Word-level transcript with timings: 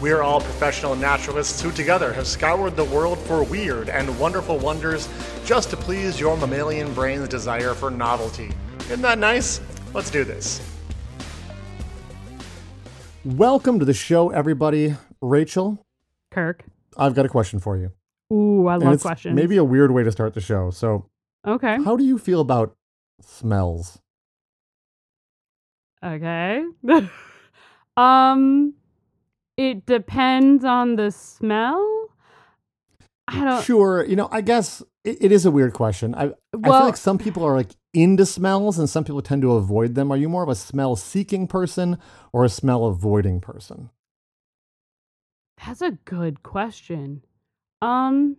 We 0.00 0.12
are 0.12 0.22
all 0.22 0.40
professional 0.40 0.94
naturalists 0.94 1.60
who 1.60 1.72
together 1.72 2.12
have 2.12 2.26
scoured 2.26 2.76
the 2.76 2.84
world 2.84 3.18
for 3.18 3.42
weird 3.42 3.88
and 3.88 4.16
wonderful 4.20 4.56
wonders 4.58 5.08
just 5.44 5.70
to 5.70 5.76
please 5.76 6.20
your 6.20 6.36
mammalian 6.36 6.94
brain's 6.94 7.26
desire 7.28 7.74
for 7.74 7.90
novelty. 7.90 8.52
Isn't 8.82 9.02
that 9.02 9.18
nice? 9.18 9.60
Let's 9.92 10.10
do 10.10 10.22
this. 10.22 10.60
Welcome 13.24 13.80
to 13.80 13.84
the 13.84 13.92
show, 13.92 14.30
everybody. 14.30 14.94
Rachel, 15.20 15.84
Kirk. 16.30 16.62
I've 16.96 17.14
got 17.14 17.26
a 17.26 17.28
question 17.28 17.58
for 17.58 17.76
you. 17.76 17.90
Ooh, 18.32 18.68
I 18.68 18.74
And 18.74 18.84
love 18.84 18.94
it's 18.94 19.02
questions. 19.02 19.34
Maybe 19.34 19.56
a 19.56 19.64
weird 19.64 19.90
way 19.90 20.04
to 20.04 20.12
start 20.12 20.34
the 20.34 20.40
show. 20.40 20.70
So, 20.70 21.06
Okay. 21.46 21.82
how 21.82 21.96
do 21.96 22.04
you 22.04 22.18
feel 22.18 22.40
about 22.40 22.76
smells? 23.20 23.98
Okay. 26.04 26.64
um 27.96 28.74
it 29.58 29.84
depends 29.86 30.64
on 30.64 30.94
the 30.96 31.10
smell. 31.10 32.06
I 33.26 33.44
don't 33.44 33.62
Sure, 33.62 34.04
you 34.04 34.16
know, 34.16 34.28
I 34.30 34.40
guess 34.40 34.82
it, 35.04 35.18
it 35.20 35.32
is 35.32 35.44
a 35.44 35.50
weird 35.50 35.74
question. 35.74 36.14
I, 36.14 36.30
I 36.54 36.62
feel 36.62 36.72
like 36.72 36.96
some 36.96 37.18
people 37.18 37.44
are 37.44 37.56
like 37.56 37.72
into 37.92 38.24
smells 38.24 38.78
and 38.78 38.88
some 38.88 39.04
people 39.04 39.20
tend 39.20 39.42
to 39.42 39.52
avoid 39.52 39.96
them. 39.96 40.10
Are 40.10 40.16
you 40.16 40.28
more 40.28 40.44
of 40.44 40.48
a 40.48 40.54
smell 40.54 40.96
seeking 40.96 41.46
person 41.48 41.98
or 42.32 42.44
a 42.44 42.48
smell 42.48 42.86
avoiding 42.86 43.40
person? 43.40 43.90
That's 45.66 45.82
a 45.82 45.90
good 46.04 46.42
question. 46.44 47.24
Um 47.82 48.36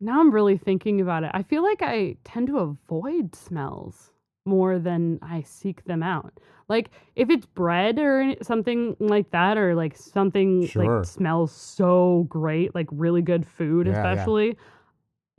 now 0.00 0.20
I'm 0.20 0.32
really 0.34 0.58
thinking 0.58 1.00
about 1.00 1.22
it. 1.22 1.30
I 1.32 1.44
feel 1.44 1.62
like 1.62 1.80
I 1.80 2.16
tend 2.24 2.48
to 2.48 2.58
avoid 2.58 3.34
smells 3.36 4.10
more 4.44 4.78
than 4.78 5.18
I 5.22 5.42
seek 5.42 5.84
them 5.84 6.02
out. 6.02 6.38
Like 6.68 6.90
if 7.16 7.28
it's 7.30 7.46
bread 7.46 7.98
or 7.98 8.34
something 8.42 8.96
like 9.00 9.30
that 9.32 9.56
or 9.58 9.74
like 9.74 9.96
something 9.96 10.66
Sure. 10.66 10.98
like 10.98 11.04
smells 11.06 11.52
so 11.52 12.26
great, 12.28 12.74
like 12.74 12.86
really 12.90 13.22
good 13.22 13.46
food 13.46 13.86
Yeah, 13.86 13.92
yeah. 13.92 14.12
especially, 14.12 14.56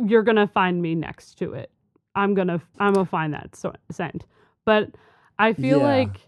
you're 0.05 0.23
going 0.23 0.35
to 0.37 0.47
find 0.47 0.81
me 0.81 0.93
next 0.95 1.35
to 1.39 1.53
it. 1.53 1.71
I'm 2.15 2.33
to 2.47 2.61
I'm 2.79 2.93
to 2.95 3.05
find 3.05 3.33
that 3.33 3.55
so- 3.55 3.73
scent. 3.91 4.25
But 4.65 4.89
I 5.39 5.53
feel 5.53 5.79
Yeah. 5.79 5.83
like 5.85 6.21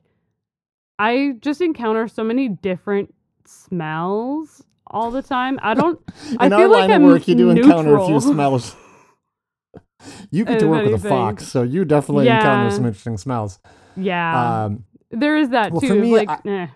I 1.00 1.36
just 1.42 1.62
encounter 1.62 2.08
so 2.08 2.24
many 2.24 2.50
different 2.50 3.14
smells 3.46 4.64
all 4.88 5.12
the 5.12 5.22
time. 5.22 5.60
I 5.62 5.74
don't. 5.74 6.00
I 6.40 6.48
In 6.48 6.54
our 6.54 6.60
feel 6.62 6.70
line 6.72 6.82
like 6.82 6.90
of 6.90 6.96
I'm 6.96 7.04
work, 7.04 7.28
you 7.28 7.36
do 7.36 7.50
encounter 7.52 7.96
a 7.96 8.00
few 8.06 8.14
neutral. 8.16 8.22
smells. 8.22 8.76
You 10.32 10.46
get 10.46 10.60
to 10.60 10.68
work 10.68 10.86
with 10.86 11.06
a 11.06 11.10
fox, 11.10 11.48
so 11.48 11.64
you 11.64 11.86
definitely 11.86 12.28
encounter 12.28 12.70
some 12.76 12.86
interesting 12.86 13.18
smells. 13.18 13.60
Yeah, 13.96 14.66
Um, 14.66 14.84
there 15.10 15.38
is 15.38 15.50
that 15.50 15.72
well, 15.72 15.82
for 15.82 15.88
too. 15.88 16.02
me, 16.02 16.12
like, 16.16 16.30
I- 16.30 16.42
eh. 16.50 16.68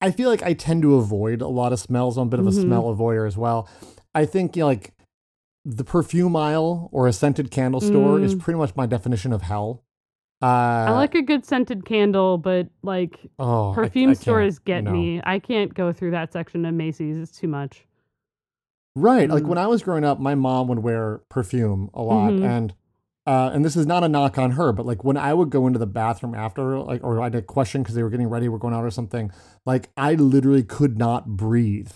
I 0.00 0.10
feel 0.10 0.30
like 0.30 0.42
I 0.42 0.54
tend 0.54 0.82
to 0.82 0.94
avoid 0.94 1.42
a 1.42 1.48
lot 1.48 1.72
of 1.72 1.78
smells. 1.80 2.16
I'm 2.16 2.28
a 2.28 2.30
bit 2.30 2.40
of 2.40 2.46
a 2.46 2.50
Mhm. 2.50 2.62
smell 2.62 2.84
avoider 2.84 3.26
as 3.26 3.36
well. 3.36 3.68
I 4.14 4.24
think 4.24 4.56
you 4.56 4.60
know, 4.62 4.66
like 4.68 4.94
the 5.64 5.84
perfume 5.84 6.36
aisle 6.36 6.88
or 6.92 7.06
a 7.06 7.12
scented 7.12 7.50
candle 7.50 7.80
store 7.82 8.18
is 8.18 8.34
Mm. 8.34 8.40
pretty 8.40 8.58
much 8.58 8.74
my 8.76 8.86
definition 8.86 9.32
of 9.32 9.42
hell. 9.42 9.82
Uh, 10.42 10.46
I 10.46 10.90
like 10.92 11.14
a 11.14 11.20
good 11.20 11.44
scented 11.44 11.84
candle, 11.84 12.38
but 12.38 12.68
like 12.82 13.18
oh, 13.38 13.72
perfume 13.74 14.10
I 14.10 14.14
stores 14.14 14.58
get 14.58 14.84
no. 14.84 14.92
me. 14.92 15.20
I 15.22 15.38
can't 15.38 15.74
go 15.74 15.92
through 15.92 16.12
that 16.12 16.32
section 16.32 16.64
of 16.64 16.72
Macy's. 16.74 17.18
It's 17.18 17.32
too 17.38 17.48
much. 17.48 17.86
Right. 18.96 19.28
Like 19.30 19.44
Mm. 19.44 19.48
when 19.48 19.58
I 19.58 19.66
was 19.66 19.82
growing 19.82 20.04
up, 20.04 20.18
my 20.18 20.34
mom 20.34 20.68
would 20.68 20.80
wear 20.80 21.20
perfume 21.28 21.90
a 21.94 22.02
lot, 22.02 22.32
Mhm. 22.32 22.44
and 22.44 22.74
uh, 23.26 23.50
and 23.52 23.64
this 23.64 23.76
is 23.76 23.86
not 23.86 24.02
a 24.02 24.08
knock 24.08 24.38
on 24.38 24.52
her, 24.52 24.72
but 24.72 24.84
like 24.86 25.04
when 25.04 25.16
I 25.16 25.34
would 25.34 25.50
go 25.50 25.66
into 25.66 25.78
the 25.78 25.86
bathroom 25.86 26.34
after, 26.34 26.80
like, 26.80 27.04
or 27.04 27.20
I 27.20 27.24
had 27.24 27.34
a 27.36 27.42
question 27.42 27.82
because 27.82 27.94
they 27.94 28.02
were 28.02 28.10
getting 28.10 28.28
ready, 28.28 28.48
we're 28.48 28.58
going 28.58 28.74
out 28.74 28.82
or 28.84 28.90
something. 28.90 29.30
Like 29.66 29.90
I 29.96 30.14
literally 30.14 30.62
could 30.64 30.98
not 30.98 31.36
breathe 31.36 31.92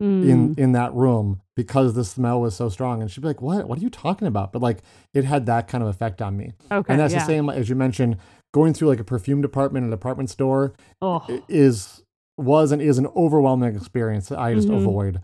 in 0.00 0.54
Mm. 0.54 0.58
in 0.58 0.72
that 0.72 0.92
room 0.94 1.40
because 1.54 1.94
the 1.94 2.04
smell 2.04 2.40
was 2.40 2.56
so 2.56 2.68
strong, 2.68 3.00
and 3.00 3.10
she'd 3.10 3.20
be 3.20 3.28
like, 3.28 3.40
"What? 3.42 3.68
What 3.68 3.78
are 3.78 3.82
you 3.82 3.90
talking 3.90 4.26
about?" 4.26 4.52
But 4.52 4.62
like 4.62 4.82
it 5.12 5.24
had 5.24 5.46
that 5.46 5.68
kind 5.68 5.82
of 5.84 5.88
effect 5.88 6.20
on 6.20 6.36
me, 6.36 6.52
okay, 6.72 6.92
and 6.92 7.00
that's 7.00 7.12
yeah. 7.12 7.20
the 7.20 7.26
same 7.26 7.48
as 7.48 7.68
you 7.68 7.76
mentioned. 7.76 8.16
Going 8.52 8.72
through 8.72 8.88
like 8.88 9.00
a 9.00 9.04
perfume 9.04 9.42
department 9.42 9.84
in 9.84 9.92
a 9.92 9.96
department 9.96 10.30
store 10.30 10.72
Oh, 11.00 11.22
is 11.48 12.02
was 12.36 12.72
and 12.72 12.82
is 12.82 12.98
an 12.98 13.06
overwhelming 13.14 13.76
experience 13.76 14.28
that 14.28 14.38
I 14.40 14.54
just 14.54 14.68
Mhm. 14.68 14.78
avoid. 14.78 15.20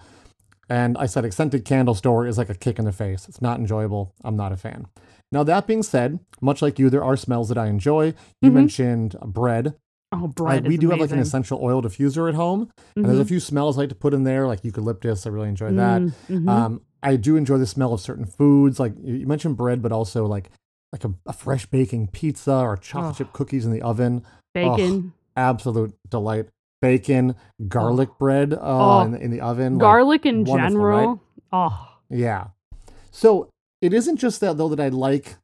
And 0.71 0.97
I 0.97 1.07
said, 1.07 1.25
a 1.25 1.33
scented 1.33 1.65
candle 1.65 1.95
store 1.97 2.27
is 2.27 2.39
like 2.39 2.49
a 2.49 2.55
kick 2.55 2.79
in 2.79 2.85
the 2.85 2.93
face. 2.93 3.29
It's 3.29 3.43
not 3.43 3.59
enjoyable. 3.59 4.15
I'm 4.25 4.37
not 4.37 4.53
a 4.53 4.57
fan. 4.57 4.87
Now 5.33 5.43
that 5.43 5.67
being 5.67 5.83
said, 5.83 6.21
much 6.41 6.63
like 6.63 6.79
you, 6.79 6.89
there 6.89 7.03
are 7.05 7.17
smells 7.17 7.49
that 7.49 7.59
I 7.59 7.67
enjoy. 7.67 8.15
You 8.41 8.51
Mhm. 8.51 8.55
mentioned 8.55 9.17
bread. 9.27 9.75
oh, 10.13 10.25
I- 10.25 10.27
bread. 10.27 10.67
we 10.67 10.75
is 10.75 10.81
do 10.81 10.91
have 10.91 10.99
like 10.99 11.13
an 11.13 11.21
essential 11.21 11.61
oil 11.63 11.81
diffuser 11.83 12.29
at 12.29 12.35
home, 12.35 12.69
and 12.97 13.05
there's 13.05 13.21
a 13.21 13.25
Mhm. 13.25 13.29
few 13.29 13.39
smells 13.41 13.77
I 13.79 13.83
like 13.83 13.91
to 13.91 13.95
put 13.95 14.13
in 14.13 14.25
there, 14.25 14.45
like 14.49 14.65
eucalyptus. 14.65 15.25
I 15.25 15.31
really 15.31 15.49
enjoy 15.49 15.71
that. 15.73 16.03
Mm, 16.03 16.13
mhm. 16.29 16.49
Um, 16.49 16.81
I 17.01 17.15
do 17.15 17.37
enjoy 17.37 17.59
the 17.59 17.67
smell 17.67 17.93
of 17.93 18.01
certain 18.01 18.25
foods, 18.25 18.81
like 18.81 18.93
you 19.01 19.25
mentioned 19.29 19.57
bread, 19.57 19.83
but 19.83 19.93
also 19.93 20.27
like 20.27 20.51
like 20.93 21.05
a, 21.05 21.15
a 21.27 21.33
fresh 21.33 21.67
baking 21.67 22.09
pizza 22.09 22.53
or 22.53 22.77
chocolate 22.77 23.13
Oh. 23.15 23.19
chip 23.19 23.33
cookies 23.33 23.65
in 23.65 23.71
the 23.71 23.83
oven 23.83 24.23
Bacon, 24.53 25.13
absolute 25.37 25.95
delight. 26.09 26.49
Bacon, 26.81 27.35
garlic 27.69 28.09
bread 28.19 28.55
uh, 28.55 28.59
Oh. 28.63 29.01
in, 29.03 29.13
the, 29.13 29.21
in 29.21 29.31
the 29.31 29.41
oven. 29.41 29.75
like, 29.75 29.81
garlic 29.81 30.27
in 30.27 30.45
wonderful, 30.45 30.79
right? 30.81 31.01
general. 31.03 31.23
Oh, 31.53 31.89
yeah. 32.09 32.49
So 33.11 33.49
it 33.83 33.93
isn't 33.93 34.17
just 34.17 34.41
that 34.41 34.57
though 34.57 34.69
that 34.69 34.81
I 34.81 34.89
like 34.89 35.37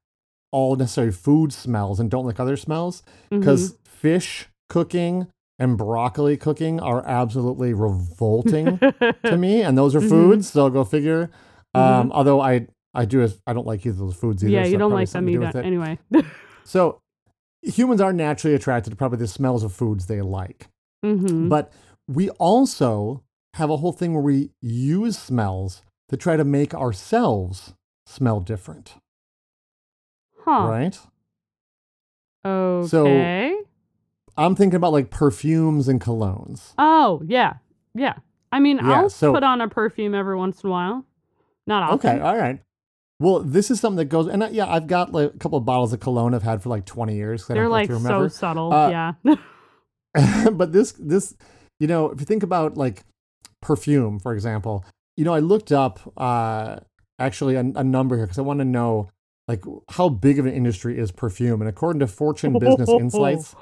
all 0.52 0.76
necessary 0.76 1.12
food 1.12 1.52
smells 1.52 2.00
and 2.00 2.10
don't 2.10 2.24
like 2.24 2.38
other 2.40 2.56
smells 2.56 3.02
because 3.30 3.76
fish 3.84 4.48
cooking 4.68 5.26
and 5.58 5.76
broccoli 5.76 6.36
cooking 6.36 6.80
are 6.80 7.04
absolutely 7.06 7.72
revolting 7.74 8.78
to 8.78 9.36
me, 9.38 9.62
and 9.62 9.76
those 9.76 9.94
are 9.94 10.00
Mhm. 10.00 10.08
foods. 10.08 10.50
So 10.50 10.68
go 10.70 10.84
figure. 10.84 11.30
Um, 11.74 12.12
although 12.12 12.40
I 12.40 12.68
I 12.94 13.04
do 13.04 13.26
I 13.46 13.52
don't 13.52 13.66
like 13.66 13.84
either 13.84 13.92
of 13.94 13.98
those 13.98 14.14
foods 14.16 14.42
either. 14.42 14.52
yeah, 14.52 14.64
so 14.64 14.68
you 14.70 14.78
don't 14.78 14.92
like 14.92 15.08
them 15.10 15.26
something 15.26 15.34
to 15.34 15.40
do 15.40 15.46
either. 15.46 15.62
Anyway. 15.62 15.98
So 16.64 16.98
humans 17.62 18.00
are 18.00 18.12
naturally 18.12 18.54
attracted 18.56 18.90
to 18.90 18.96
probably 18.96 19.18
the 19.18 19.28
smells 19.28 19.62
of 19.62 19.72
foods 19.72 20.06
they 20.06 20.20
like. 20.20 20.66
Hmm 21.02 21.48
But 21.48 21.72
we 22.08 22.30
also 22.30 23.22
have 23.54 23.70
a 23.70 23.76
whole 23.78 23.92
thing 23.92 24.12
where 24.14 24.22
we 24.22 24.50
use 24.60 25.18
smells 25.18 25.82
to 26.08 26.16
try 26.16 26.36
to 26.36 26.44
make 26.44 26.74
ourselves 26.74 27.74
smell 28.06 28.40
different, 28.40 28.94
Huh. 30.44 30.66
right? 30.68 30.98
Okay. 32.44 33.56
I'm 34.36 34.54
thinking 34.54 34.76
about 34.76 34.92
like 34.92 35.10
perfumes 35.10 35.88
and 35.88 36.00
colognes. 36.00 36.74
Oh, 36.78 37.22
yeah. 37.26 37.54
Yeah. 37.94 38.14
I 38.52 38.60
mean, 38.60 38.76
Yeah, 38.76 38.92
I'll 39.02 39.10
so- 39.10 39.32
put 39.32 39.42
on 39.42 39.60
a 39.60 39.68
perfume 39.68 40.14
every 40.14 40.36
once 40.36 40.62
in 40.62 40.68
a 40.68 40.70
while. 40.70 41.04
Not 41.66 41.82
often. 41.82 42.10
Okay, 42.10 42.20
all 42.20 42.36
right. 42.36 42.60
Well, 43.18 43.40
this 43.40 43.70
is 43.70 43.80
something 43.80 43.96
that 43.96 44.04
goes, 44.04 44.28
and 44.28 44.42
uh, 44.42 44.48
yeah, 44.52 44.70
I've 44.70 44.86
got 44.86 45.10
like 45.10 45.34
a 45.34 45.38
couple 45.38 45.58
of 45.58 45.64
bottles 45.64 45.92
of 45.94 46.00
cologne 46.00 46.34
I've 46.34 46.42
had 46.42 46.62
for 46.62 46.68
like 46.68 46.84
20 46.84 47.16
years. 47.16 47.46
They're 47.46 47.56
don't 47.56 47.70
know 47.70 47.76
if 47.78 47.90
like 47.90 47.98
so 48.02 48.28
subtle. 48.28 48.72
Uh, 48.72 48.90
yeah. 48.90 49.12
but 50.52 50.72
this 50.72 50.92
this 50.92 51.34
you 51.80 51.86
know 51.86 52.10
if 52.10 52.20
you 52.20 52.26
think 52.26 52.42
about 52.42 52.76
like 52.76 53.04
perfume 53.60 54.18
for 54.18 54.32
example 54.32 54.84
you 55.16 55.24
know 55.24 55.34
i 55.34 55.38
looked 55.38 55.72
up 55.72 56.00
uh 56.16 56.76
actually 57.18 57.54
a, 57.54 57.60
a 57.60 57.84
number 57.84 58.16
here 58.16 58.26
because 58.26 58.38
i 58.38 58.42
want 58.42 58.58
to 58.58 58.64
know 58.64 59.08
like 59.48 59.64
how 59.90 60.08
big 60.08 60.38
of 60.38 60.46
an 60.46 60.52
industry 60.52 60.98
is 60.98 61.10
perfume 61.10 61.60
and 61.60 61.68
according 61.68 62.00
to 62.00 62.06
fortune 62.06 62.58
business 62.58 62.88
insights 63.00 63.54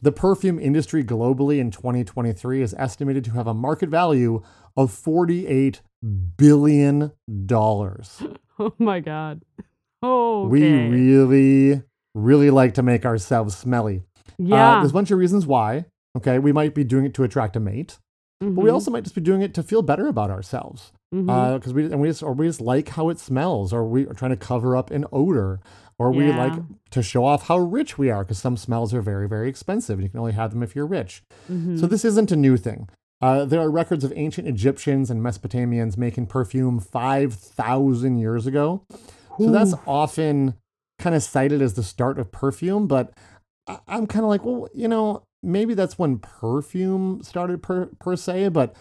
the 0.00 0.12
perfume 0.12 0.58
industry 0.58 1.02
globally 1.02 1.58
in 1.58 1.70
2023 1.70 2.60
is 2.62 2.74
estimated 2.78 3.24
to 3.24 3.30
have 3.30 3.46
a 3.46 3.54
market 3.54 3.88
value 3.88 4.42
of 4.76 4.92
48 4.92 5.80
billion 6.36 7.12
dollars 7.46 8.22
oh 8.58 8.74
my 8.78 9.00
god. 9.00 9.42
Oh. 10.06 10.48
we 10.48 10.62
really 10.62 11.82
really 12.14 12.50
like 12.50 12.74
to 12.74 12.82
make 12.82 13.06
ourselves 13.06 13.56
smelly 13.56 14.02
Uh, 14.40 14.44
Yeah. 14.46 14.78
there's 14.80 14.90
a 14.90 14.94
bunch 14.94 15.10
of 15.10 15.18
reasons 15.18 15.46
why. 15.46 15.86
Okay, 16.16 16.38
we 16.38 16.52
might 16.52 16.74
be 16.74 16.84
doing 16.84 17.04
it 17.04 17.14
to 17.14 17.24
attract 17.24 17.56
a 17.56 17.60
mate, 17.60 17.98
but 18.40 18.50
we 18.50 18.70
Mhm, 18.70 18.72
also 18.72 18.90
might 18.90 19.02
just 19.04 19.14
be 19.16 19.20
doing 19.20 19.42
it 19.42 19.52
to 19.54 19.62
feel 19.62 19.82
better 19.82 20.06
about 20.06 20.30
ourselves. 20.30 20.92
Because 21.12 21.72
we 21.72 21.84
and 21.84 22.00
we 22.00 22.08
just 22.08 22.22
or 22.24 22.32
we 22.32 22.46
just 22.48 22.60
like 22.60 22.88
how 22.90 23.08
it 23.08 23.18
smells, 23.20 23.72
or 23.72 23.84
we 23.86 24.06
are 24.08 24.14
trying 24.14 24.32
to 24.32 24.36
cover 24.36 24.76
up 24.76 24.90
an 24.90 25.04
odor, 25.12 25.60
or 25.96 26.10
we 26.10 26.26
Yeah. 26.28 26.36
like 26.46 26.62
to 26.90 27.02
show 27.04 27.24
off 27.24 27.46
how 27.46 27.58
rich 27.58 27.96
we 27.96 28.10
are. 28.10 28.24
Because 28.24 28.38
some 28.38 28.56
smells 28.56 28.92
are 28.92 29.00
very 29.00 29.28
very 29.28 29.48
expensive, 29.48 29.94
and 29.98 30.02
you 30.02 30.08
can 30.10 30.18
only 30.18 30.32
have 30.32 30.50
them 30.52 30.62
if 30.62 30.74
you're 30.74 30.86
rich. 30.86 31.22
Mhm. 31.50 31.78
So 31.78 31.86
this 31.86 32.04
isn't 32.04 32.32
a 32.32 32.36
new 32.36 32.56
thing. 32.56 32.88
Uh, 33.22 33.44
there 33.44 33.60
are 33.60 33.70
records 33.70 34.02
of 34.04 34.12
ancient 34.16 34.48
Egyptians 34.48 35.08
and 35.08 35.22
Mesopotamians 35.22 35.96
making 35.96 36.26
perfume 36.26 36.80
5,000 36.80 38.18
years 38.18 38.46
ago. 38.46 38.82
So 39.38 39.50
that's 39.50 39.74
often 39.86 40.54
kind 40.98 41.14
of 41.16 41.22
cited 41.22 41.62
as 41.62 41.74
the 41.74 41.82
start 41.82 42.18
of 42.18 42.30
perfume, 42.32 42.86
but 42.86 43.12
I- 43.66 43.78
I'm 43.88 44.06
kind 44.06 44.24
of 44.24 44.28
like, 44.28 44.44
well, 44.44 44.68
you 44.74 44.88
know, 44.88 45.22
maybe 45.42 45.74
that's 45.74 45.98
when 45.98 46.18
perfume 46.18 47.22
started 47.22 47.62
per, 47.62 47.86
per 47.98 48.16
se, 48.16 48.48
but 48.50 48.74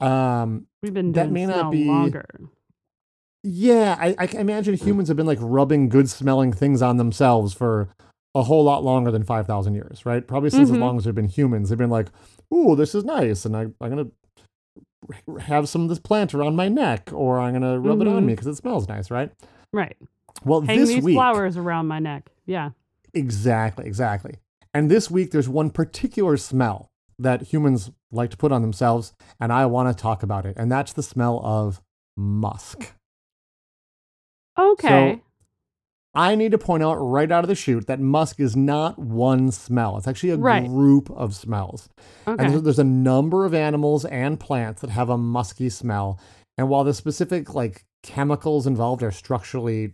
um, 0.00 0.66
We've 0.82 0.94
been 0.94 1.12
that 1.12 1.24
doing 1.24 1.32
may 1.34 1.46
not 1.46 1.70
be- 1.72 1.86
longer. 1.86 2.24
yeah, 3.42 3.96
I, 3.98 4.14
I 4.18 4.26
can 4.26 4.40
imagine 4.40 4.74
humans 4.74 5.08
have 5.08 5.16
been 5.16 5.26
like 5.26 5.38
rubbing 5.40 5.88
good 5.88 6.08
smelling 6.10 6.52
things 6.52 6.82
on 6.82 6.96
themselves 6.96 7.54
for 7.54 7.88
a 8.34 8.42
whole 8.42 8.62
lot 8.64 8.84
longer 8.84 9.10
than 9.10 9.24
5,000 9.24 9.74
years, 9.74 10.04
right? 10.04 10.26
Probably 10.26 10.50
since 10.50 10.70
as 10.70 10.76
Mhm. 10.76 10.80
long 10.80 10.98
as 10.98 11.04
they've 11.04 11.14
been 11.14 11.28
humans. 11.28 11.68
They've 11.70 11.78
been 11.78 11.90
like, 11.90 12.08
ooh, 12.54 12.76
this 12.76 12.94
is 12.94 13.04
nice. 13.04 13.44
And 13.44 13.56
I, 13.56 13.62
I'm 13.80 13.90
going 13.90 14.12
to 15.26 15.40
have 15.42 15.68
some 15.68 15.82
of 15.82 15.88
this 15.88 15.98
plant 15.98 16.34
around 16.34 16.54
my 16.54 16.68
neck 16.68 17.10
or 17.12 17.40
I'm 17.40 17.58
going 17.58 17.62
to 17.62 17.78
rub 17.80 18.00
it 18.02 18.08
on 18.08 18.22
Mhm. 18.22 18.26
me 18.26 18.32
because 18.34 18.46
it 18.46 18.56
smells 18.56 18.86
nice, 18.88 19.10
right? 19.10 19.32
Right. 19.72 19.96
Well, 20.44 20.60
Hang 20.60 20.78
this 20.78 20.88
these 20.90 21.02
week. 21.02 21.16
flowers 21.16 21.56
around 21.56 21.86
my 21.86 21.98
neck. 21.98 22.30
Yeah. 22.46 22.70
Exactly, 23.14 23.86
exactly. 23.86 24.34
And 24.74 24.90
this 24.90 25.10
week, 25.10 25.30
there's 25.30 25.48
one 25.48 25.70
particular 25.70 26.36
smell 26.36 26.88
that 27.18 27.42
humans 27.42 27.90
like 28.12 28.30
to 28.30 28.36
put 28.36 28.52
on 28.52 28.62
themselves, 28.62 29.12
and 29.40 29.52
I 29.52 29.66
want 29.66 29.94
to 29.96 30.00
talk 30.00 30.22
about 30.22 30.46
it. 30.46 30.56
And 30.56 30.70
that's 30.70 30.92
the 30.92 31.02
smell 31.02 31.40
of 31.42 31.80
musk. 32.16 32.92
Okay. 34.58 34.88
So, 35.16 35.20
I 36.14 36.34
need 36.34 36.52
to 36.52 36.58
point 36.58 36.82
out 36.82 36.94
right 36.96 37.30
out 37.30 37.44
of 37.44 37.48
the 37.48 37.54
chute 37.54 37.86
that 37.86 38.00
musk 38.00 38.40
is 38.40 38.56
not 38.56 38.98
one 38.98 39.52
smell. 39.52 39.96
It's 39.98 40.08
actually 40.08 40.30
a 40.30 40.36
Right. 40.36 40.66
group 40.66 41.10
of 41.10 41.34
smells. 41.34 41.88
okay. 42.26 42.42
And 42.42 42.52
there's, 42.52 42.62
there's 42.62 42.78
a 42.78 42.84
number 42.84 43.44
of 43.44 43.54
animals 43.54 44.04
and 44.06 44.40
plants 44.40 44.80
that 44.80 44.90
have 44.90 45.10
a 45.10 45.18
musky 45.18 45.68
smell. 45.68 46.18
And 46.56 46.68
while 46.68 46.82
the 46.82 46.94
specific 46.94 47.54
like 47.54 47.84
chemicals 48.02 48.66
involved 48.66 49.02
are 49.02 49.12
structurally 49.12 49.92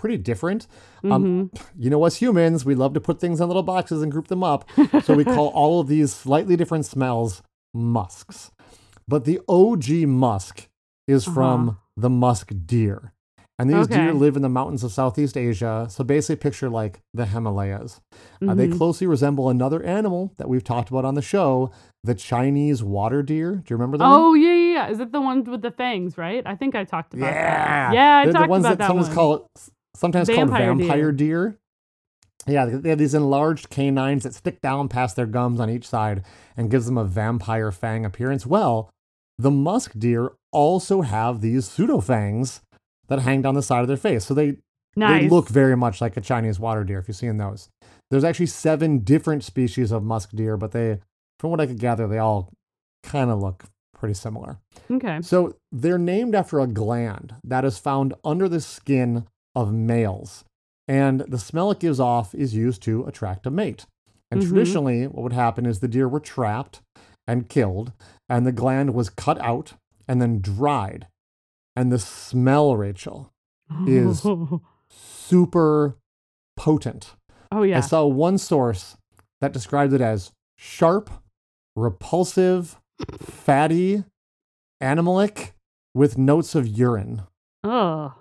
pretty 0.00 0.16
different, 0.16 0.66
um, 1.04 1.50
Mhm. 1.52 1.60
you 1.78 1.90
know, 1.90 2.02
us 2.04 2.16
humans, 2.16 2.64
we 2.64 2.74
love 2.74 2.94
to 2.94 3.00
put 3.00 3.20
things 3.20 3.40
in 3.40 3.46
little 3.48 3.62
boxes 3.62 4.02
and 4.02 4.10
group 4.10 4.28
them 4.28 4.42
up. 4.42 4.64
So 5.04 5.14
we 5.14 5.24
call 5.24 5.48
all 5.48 5.78
of 5.80 5.86
these 5.88 6.12
slightly 6.12 6.56
different 6.56 6.86
smells 6.86 7.42
musks. 7.74 8.50
But 9.06 9.24
the 9.24 9.40
OG 9.48 10.06
musk 10.06 10.68
is 11.06 11.24
from 11.24 11.68
Uh-huh. 11.70 11.78
the 11.96 12.10
musk 12.10 12.52
deer. 12.66 13.12
And 13.58 13.68
these 13.68 13.88
deer 13.88 14.14
live 14.14 14.36
in 14.36 14.42
the 14.42 14.48
mountains 14.48 14.82
of 14.82 14.90
Southeast 14.90 15.36
Asia. 15.36 15.86
So 15.90 16.02
basically, 16.02 16.36
picture 16.36 16.70
like 16.70 17.02
the 17.12 17.26
Himalayas. 17.26 18.00
Uh, 18.40 18.54
they 18.54 18.68
Mhm. 18.68 18.78
closely 18.78 19.06
resemble 19.06 19.50
another 19.50 19.82
animal 19.82 20.32
that 20.38 20.48
we've 20.48 20.64
talked 20.64 20.88
about 20.88 21.04
on 21.04 21.14
the 21.14 21.20
show, 21.20 21.70
the 22.02 22.14
Chinese 22.14 22.82
water 22.82 23.22
deer. 23.22 23.56
Do 23.56 23.64
you 23.68 23.76
remember 23.76 23.98
that? 23.98 24.06
Oh 24.08 24.32
yeah, 24.32 24.54
yeah, 24.54 24.72
yeah. 24.72 24.88
Is 24.88 24.98
it 24.98 25.12
the 25.12 25.20
one 25.20 25.44
with 25.44 25.60
the 25.60 25.70
fangs? 25.72 26.16
Right. 26.16 26.42
I 26.46 26.54
think 26.56 26.74
I 26.74 26.84
talked 26.84 27.12
about 27.12 27.26
yeah. 27.26 27.88
that. 27.90 27.94
Yeah, 27.94 28.16
I 28.16 28.24
They're 28.24 28.32
talked 28.32 28.44
the 28.46 28.50
ones 28.50 28.62
about 28.64 28.70
that 28.70 28.78
that 28.78 28.86
someone's 28.86 29.08
one. 29.08 29.14
call 29.14 29.46
sometimes 29.94 30.28
called 30.28 30.48
Vampire 30.50 30.74
vampire 30.74 31.12
deer. 31.12 31.58
Yeah, 32.46 32.64
they- 32.64 32.76
they 32.76 32.88
have 32.90 32.98
these 32.98 33.14
enlarged 33.14 33.68
canines 33.70 34.22
that 34.22 34.34
stick 34.34 34.60
down 34.60 34.88
past 34.88 35.16
their 35.16 35.26
gums 35.26 35.60
on 35.60 35.68
each 35.70 35.86
side 35.86 36.24
and 36.56 36.70
gives 36.70 36.86
them 36.86 36.96
a 36.98 37.04
vampire 37.04 37.70
fang 37.70 38.04
appearance. 38.04 38.46
Well, 38.46 38.90
the 39.38 39.50
musk 39.50 39.92
deer 39.98 40.32
also 40.52 41.02
have 41.02 41.40
these 41.40 41.66
pseudo 41.68 42.00
fangs 42.00 42.60
that 43.08 43.20
hang 43.20 43.42
down 43.42 43.54
the 43.54 43.62
side 43.62 43.82
of 43.82 43.88
their 43.88 43.96
face. 43.96 44.24
So 44.24 44.34
they 44.34 44.56
nice. 44.96 45.22
they 45.24 45.28
look 45.28 45.48
very 45.48 45.76
much 45.76 46.00
like 46.00 46.16
a 46.16 46.20
Chinese 46.20 46.58
water 46.58 46.84
deer 46.84 46.98
if 46.98 47.08
you've 47.08 47.16
seen 47.16 47.36
those. 47.36 47.68
There's 48.10 48.24
actually 48.24 48.46
seven 48.46 48.98
different 49.00 49.44
species 49.44 49.92
of 49.92 50.02
musk 50.02 50.30
deer, 50.30 50.56
but 50.56 50.72
they, 50.72 51.00
from 51.38 51.50
what 51.50 51.60
I 51.60 51.66
could 51.66 51.78
gather, 51.78 52.06
they 52.08 52.18
all 52.18 52.52
kind 53.02 53.30
of 53.30 53.38
look 53.40 53.64
pretty 53.94 54.14
similar. 54.14 54.58
okay. 54.90 55.20
So 55.22 55.56
they're 55.70 55.98
named 55.98 56.34
after 56.34 56.58
a 56.60 56.66
gland 56.66 57.34
that 57.44 57.64
is 57.64 57.78
found 57.78 58.14
under 58.24 58.48
the 58.48 58.60
skin 58.60 59.26
of 59.60 59.72
males. 59.72 60.44
And 60.88 61.20
the 61.20 61.38
smell 61.38 61.70
it 61.70 61.78
gives 61.80 62.00
off 62.00 62.34
is 62.34 62.54
used 62.54 62.82
to 62.82 63.04
attract 63.04 63.46
a 63.46 63.50
mate. 63.50 63.86
And 64.30 64.40
Mhm. 64.42 64.48
traditionally, 64.48 65.06
what 65.06 65.22
would 65.22 65.32
happen 65.32 65.66
is 65.66 65.78
the 65.80 65.88
deer 65.88 66.08
were 66.08 66.20
trapped 66.20 66.80
and 67.26 67.48
killed, 67.48 67.92
and 68.28 68.46
the 68.46 68.52
gland 68.52 68.94
was 68.94 69.08
cut 69.10 69.40
out 69.40 69.74
and 70.08 70.20
then 70.20 70.40
dried. 70.40 71.06
And 71.76 71.92
the 71.92 71.98
smell, 71.98 72.76
Rachel, 72.76 73.30
is- 73.86 74.26
super 74.90 75.96
potent. 76.56 77.14
oh 77.52 77.62
yeah. 77.62 77.78
I 77.78 77.80
saw 77.80 78.04
one 78.06 78.38
source 78.38 78.96
that 79.40 79.52
described 79.52 79.92
it 79.92 80.00
as 80.00 80.32
sharp, 80.58 81.10
repulsive, 81.76 82.80
fatty, 83.18 84.04
animalic, 84.82 85.52
with 85.94 86.18
notes 86.18 86.54
of 86.54 86.66
urine. 86.66 87.22
Oh. 87.64 88.14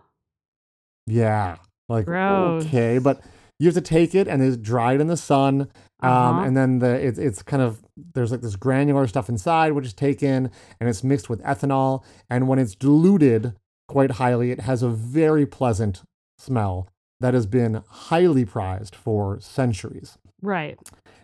Yeah. 1.10 1.58
Like, 1.88 2.06
Gross. 2.06 2.66
okay. 2.66 3.00
But 3.00 3.22
you 3.60 3.66
have 3.68 3.76
to 3.76 3.82
take 3.82 4.16
it 4.16 4.28
and 4.28 4.42
it's 4.42 4.58
dried 4.58 5.02
in 5.02 5.08
the 5.08 5.18
sun. 5.18 5.62
Um, 6.02 6.10
Uh-huh. 6.12 6.42
and 6.46 6.56
then 6.56 6.80
the 6.80 6.96
it's, 6.96 7.20
it's 7.20 7.42
kind 7.42 7.62
of, 7.62 7.82
there's 8.14 8.32
like 8.32 8.42
this 8.42 8.56
granular 8.56 9.06
stuff 9.08 9.28
inside, 9.28 9.74
which 9.74 9.86
is 9.86 9.94
taken 9.94 10.50
and 10.80 10.90
it's 10.90 11.04
mixed 11.04 11.30
with 11.30 11.42
ethanol. 11.44 12.04
And 12.30 12.48
when 12.48 12.58
it's 12.60 12.76
diluted 12.76 13.54
quite 13.88 14.12
highly, 14.12 14.52
it 14.52 14.62
has 14.62 14.82
a 14.84 14.90
very 14.90 15.46
pleasant 15.46 16.04
smell 16.38 16.88
that 17.20 17.34
has 17.34 17.46
been 17.48 17.84
highly 17.90 18.46
prized 18.46 18.96
for 18.96 19.40
centuries. 19.42 20.18
Right. 20.42 20.80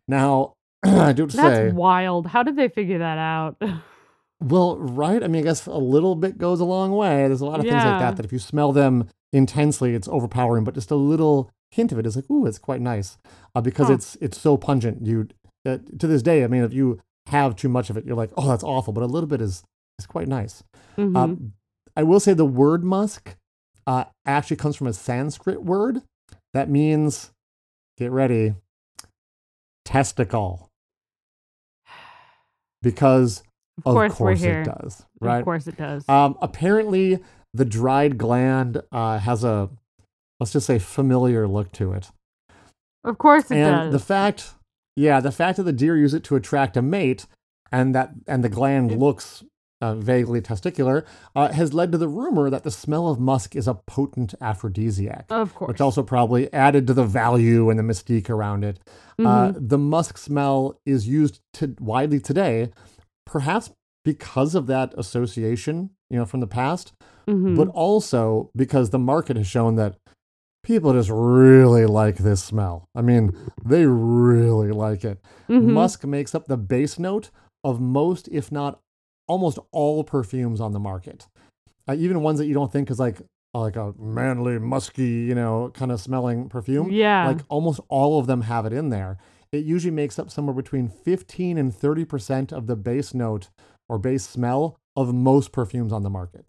Now, 0.10 0.54
I 0.84 1.14
do 1.14 1.22
have 1.24 1.32
to 1.32 1.38
That's 1.38 1.56
say, 1.56 1.72
wild. 1.72 2.28
How 2.28 2.44
did 2.44 2.58
they 2.58 2.68
figure 2.68 2.98
that 3.00 3.18
out? 3.18 3.56
well, 4.42 4.78
right? 4.78 5.24
I 5.24 5.28
mean, 5.28 5.42
I 5.42 5.46
guess 5.46 5.68
a 5.68 5.72
little 5.78 6.16
bit 6.16 6.38
goes 6.38 6.60
a 6.60 6.66
long 6.66 6.92
way. 6.92 7.28
There's 7.28 7.40
a 7.42 7.46
lot 7.46 7.60
of 7.60 7.64
things 7.66 7.76
like 7.76 8.00
that 8.02 8.18
that 8.18 8.26
if 8.26 8.34
you 8.34 8.40
smell 8.40 8.74
them 8.74 9.08
intensely, 9.36 9.94
it's 9.96 10.08
overpowering, 10.08 10.64
but 10.64 10.74
just 10.74 10.92
a 10.92 10.96
little 10.96 11.52
hint 11.72 11.92
of 11.92 12.00
it 12.00 12.06
is 12.06 12.16
like, 12.16 12.30
ooh, 12.32 12.46
it's 12.46 12.58
quite 12.60 12.82
nice 12.82 13.18
uh, 13.54 13.62
because 13.62 13.88
Huh. 13.88 13.94
it's 13.94 14.16
it's 14.22 14.40
so 14.40 14.56
pungent. 14.58 15.06
You 15.06 15.28
uh, 15.66 15.80
to 16.00 16.08
this 16.08 16.22
day, 16.22 16.44
I 16.44 16.48
mean, 16.48 16.64
if 16.64 16.74
you 16.74 17.00
have 17.28 17.56
too 17.56 17.70
much 17.70 17.90
of 17.90 17.98
it, 17.98 18.06
you're 18.06 18.16
like, 18.16 18.32
oh, 18.38 18.48
that's 18.48 18.64
awful, 18.64 18.94
but 18.94 19.04
a 19.04 19.08
little 19.08 19.28
bit 19.28 19.42
is 19.42 19.64
is 20.00 20.06
quite 20.06 20.28
nice. 20.28 20.64
Mhm. 20.98 21.16
Uh, 21.16 21.36
I 21.98 22.04
will 22.04 22.20
say 22.20 22.34
the 22.34 22.46
word 22.46 22.84
musk 22.84 23.36
uh, 23.88 24.06
actually 24.26 24.58
comes 24.58 24.76
from 24.76 24.88
a 24.88 24.94
Sanskrit 24.94 25.64
word 25.64 26.02
that 26.54 26.70
means, 26.70 27.32
get 27.98 28.12
ready, 28.12 28.56
testicle. 29.86 30.70
Because 32.82 33.44
of 33.80 33.94
course, 33.94 34.12
of 34.12 34.18
course 34.18 34.39
we're 34.42 34.48
here. 34.48 34.62
it 34.62 34.65
does, 34.65 35.06
right? 35.20 35.39
Of 35.39 35.46
course 35.46 35.68
it 35.68 35.77
does. 35.77 36.08
Um, 36.08 36.38
apparently, 36.42 37.20
the 37.55 37.65
dried 37.65 38.17
gland 38.17 38.81
uh, 38.91 39.17
has 39.19 39.43
a, 39.43 39.69
let's 40.39 40.53
just 40.53 40.67
say, 40.67 40.79
familiar 40.79 41.47
look 41.47 41.71
to 41.74 41.93
it. 41.93 42.09
of 43.03 43.17
course 43.17 43.51
it 43.51 43.57
and 43.57 43.91
does. 43.91 43.91
the 43.93 44.00
fact, 44.05 44.53
yeah, 44.95 45.19
the 45.19 45.31
fact 45.31 45.57
that 45.57 45.63
the 45.63 45.74
deer 45.74 45.95
use 45.97 46.13
it 46.13 46.24
to 46.25 46.35
attract 46.35 46.75
a 46.77 46.81
mate, 46.81 47.25
and 47.71 47.93
that 47.95 48.12
and 48.27 48.43
the 48.43 48.50
gland 48.50 48.97
looks 48.97 49.43
uh, 49.81 49.93
vaguely 49.95 50.41
testicular, 50.41 51.05
uh, 51.35 51.51
has 51.51 51.74
led 51.74 51.91
to 51.91 51.97
the 51.97 52.07
rumor 52.07 52.50
that 52.50 52.63
the 52.63 52.71
smell 52.71 53.07
of 53.07 53.19
musk 53.19 53.55
is 53.55 53.67
a 53.67 53.74
potent 53.74 54.33
aphrodisiac. 54.41 55.25
of 55.29 55.53
course. 55.53 55.67
Which 55.67 55.81
also 55.81 56.01
probably 56.01 56.51
added 56.53 56.88
to 56.88 56.93
the 56.93 57.03
value 57.03 57.69
and 57.69 57.77
the 57.77 57.83
mystique 57.83 58.29
around 58.29 58.63
it. 58.63 58.79
Uh, 59.19 59.51
Mhm. 59.51 59.69
the 59.69 59.77
musk 59.77 60.17
smell 60.17 60.79
is 60.85 61.07
used 61.07 61.39
to, 61.53 61.75
widely 61.79 62.19
today, 62.19 62.71
perhaps 63.25 63.71
because 64.05 64.55
of 64.55 64.67
that 64.67 64.93
association, 64.97 65.89
you 66.09 66.17
know, 66.17 66.25
from 66.25 66.39
the 66.39 66.47
past, 66.47 66.93
Mhm. 67.27 67.55
but 67.55 67.67
also 67.70 68.50
because 68.55 68.89
the 68.89 69.00
market 69.00 69.36
has 69.38 69.48
shown 69.48 69.75
that 69.75 69.96
people 70.63 70.94
just 70.94 71.10
really 71.12 71.86
like 71.86 72.17
this 72.17 72.44
smell. 72.44 72.86
I 72.96 73.01
mean, 73.01 73.32
they 73.63 73.86
really 73.86 74.72
like 74.72 75.03
it. 75.05 75.20
Mhm. 75.48 75.70
Musk 75.74 76.05
makes 76.05 76.34
up 76.34 76.48
the 76.48 76.58
base 76.58 76.98
note 77.00 77.29
of 77.63 77.79
most, 77.79 78.27
if 78.32 78.51
not 78.51 78.79
almost 79.27 79.60
all 79.72 80.03
perfumes 80.03 80.60
on 80.62 80.72
the 80.72 80.79
market. 80.79 81.27
Uh, 81.88 81.96
even 81.98 82.22
ones 82.22 82.39
that 82.39 82.48
you 82.48 82.53
don't 82.53 82.72
think 82.72 82.89
is 82.89 83.00
like 83.00 83.22
uh, 83.53 83.60
like 83.62 83.75
a 83.77 83.94
manly, 83.98 84.60
musky, 84.60 85.03
you 85.29 85.34
know, 85.36 85.72
kind 85.74 85.91
of 85.91 86.01
smelling 86.01 86.50
perfume. 86.50 86.89
Yeah. 86.91 87.27
Like 87.27 87.41
almost 87.48 87.79
all 87.89 88.20
of 88.20 88.27
them 88.27 88.41
have 88.41 88.65
it 88.65 88.74
in 88.74 88.89
there. 88.89 89.17
It 89.51 89.63
usually 89.63 89.91
makes 89.96 90.20
up 90.20 90.29
somewhere 90.29 90.53
between 90.53 90.89
15 90.89 91.58
and 91.58 91.72
30% 91.72 92.51
of 92.51 92.67
the 92.67 92.75
base 92.75 93.13
note 93.13 93.50
or 93.88 93.98
base 93.98 94.27
smell 94.27 94.75
of 94.98 95.13
most 95.13 95.53
perfumes 95.53 95.94
on 95.94 96.03
the 96.03 96.10
market. 96.10 96.46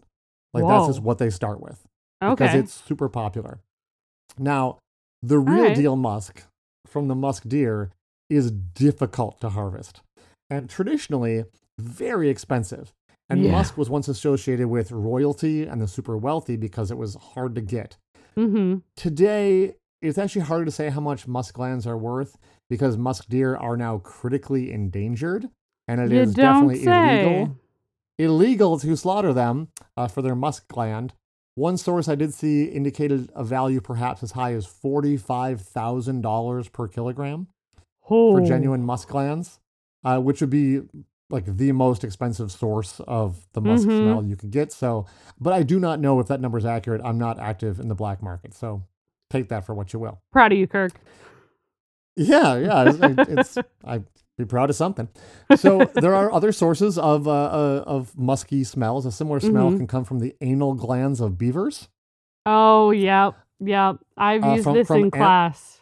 Like 0.53 0.63
that's 0.67 0.87
just 0.87 1.01
what 1.01 1.17
they 1.17 1.29
start 1.29 1.61
with 1.61 1.85
because 2.21 2.53
it's 2.59 2.73
super 2.73 3.09
popular. 3.09 3.59
Now, 4.39 4.77
the 5.21 5.39
real 5.39 5.65
right. 5.65 5.75
deal 5.75 5.95
musk 5.95 6.43
from 6.85 7.07
the 7.07 7.15
musk 7.15 7.43
deer 7.47 7.91
is 8.29 8.51
difficult 8.51 9.39
to 9.41 9.49
harvest 9.49 10.01
and 10.49 10.69
traditionally 10.69 11.45
very 11.79 12.29
expensive. 12.29 12.93
And 13.29 13.43
Yeah. 13.43 13.51
musk 13.51 13.77
was 13.77 13.89
once 13.89 14.07
associated 14.07 14.67
with 14.67 14.91
royalty 14.91 15.63
and 15.65 15.81
the 15.81 15.87
super 15.87 16.17
wealthy 16.17 16.55
because 16.55 16.91
it 16.91 16.97
was 16.97 17.15
hard 17.15 17.55
to 17.55 17.61
get. 17.61 17.97
mm-hmm. 18.37 18.77
Today, 18.95 19.75
it's 20.01 20.17
actually 20.17 20.43
harder 20.43 20.65
to 20.65 20.71
say 20.71 20.89
how 20.89 21.01
much 21.01 21.27
musk 21.27 21.55
glands 21.55 21.85
are 21.87 21.97
worth 21.97 22.37
because 22.69 22.97
musk 22.97 23.27
deer 23.29 23.55
are 23.55 23.75
now 23.75 23.97
critically 23.97 24.71
endangered 24.71 25.49
and 25.87 25.99
it 25.99 26.11
You 26.11 26.21
is 26.21 26.33
definitely 26.33 26.83
say. 26.83 27.21
illegal 27.23 27.57
illegal 28.17 28.79
to 28.79 28.95
slaughter 28.97 29.33
them 29.33 29.69
uh, 29.95 30.07
for 30.07 30.21
their 30.21 30.35
musk 30.35 30.67
gland. 30.67 31.13
One 31.55 31.77
source 31.77 32.07
I 32.07 32.15
did 32.15 32.33
see 32.33 32.65
indicated 32.65 33.29
a 33.35 33.43
value 33.43 33.81
perhaps 33.81 34.23
as 34.23 34.31
high 34.31 34.53
as 34.53 34.65
$45,000 34.67 36.71
per 36.71 36.87
kilogram 36.87 37.47
for 38.07 38.41
Oh. 38.41 38.45
genuine 38.45 38.83
musk 38.85 39.09
glands, 39.09 39.59
uh, 40.03 40.19
which 40.19 40.41
would 40.41 40.49
be 40.49 40.81
like 41.29 41.57
the 41.57 41.71
most 41.73 42.03
expensive 42.05 42.51
source 42.51 42.99
of 43.01 43.47
the 43.53 43.59
musk 43.61 43.85
Mhm. 43.87 43.97
smell 43.97 44.23
you 44.23 44.35
could 44.37 44.51
get. 44.51 44.71
So, 44.71 45.05
but 45.39 45.51
I 45.51 45.63
do 45.63 45.77
not 45.79 45.99
know 45.99 46.19
if 46.21 46.27
that 46.27 46.39
number 46.39 46.57
is 46.57 46.65
accurate. 46.65 47.01
I'm 47.03 47.17
not 47.17 47.37
active 47.39 47.79
in 47.79 47.89
the 47.89 47.95
black 47.95 48.23
market. 48.23 48.53
So 48.53 48.83
take 49.29 49.49
that 49.49 49.65
for 49.65 49.73
what 49.75 49.91
you 49.91 49.99
will. 49.99 50.19
Proud 50.31 50.53
of 50.53 50.57
you, 50.57 50.67
Kirk. 50.67 50.93
Yeah, 52.15 52.55
yeah, 52.55 52.89
it's, 52.89 53.29
it's 53.29 53.57
I'd 53.83 54.05
be 54.37 54.45
proud 54.45 54.69
of 54.69 54.75
something. 54.75 55.09
So 55.55 55.79
there 55.95 56.13
are 56.15 56.31
other 56.31 56.51
sources 56.51 56.97
of 56.97 57.27
uh, 57.27 57.31
uh, 57.31 57.83
of 57.87 58.17
musky 58.17 58.63
smells. 58.63 59.05
A 59.05 59.11
similar 59.11 59.39
smell 59.39 59.71
Mhm. 59.71 59.77
can 59.77 59.87
come 59.87 60.03
from 60.03 60.19
the 60.19 60.35
anal 60.41 60.73
glands 60.75 61.19
of 61.21 61.37
beavers. 61.37 61.89
Oh, 62.45 62.91
yep, 62.91 63.35
yep. 63.59 63.97
I've 64.15 64.43
Uh, 64.43 64.51
used 64.53 64.63
from- 64.63 64.73
this 64.75 64.87
from 64.87 64.97
in 64.97 65.03
am- 65.05 65.11
class. 65.11 65.81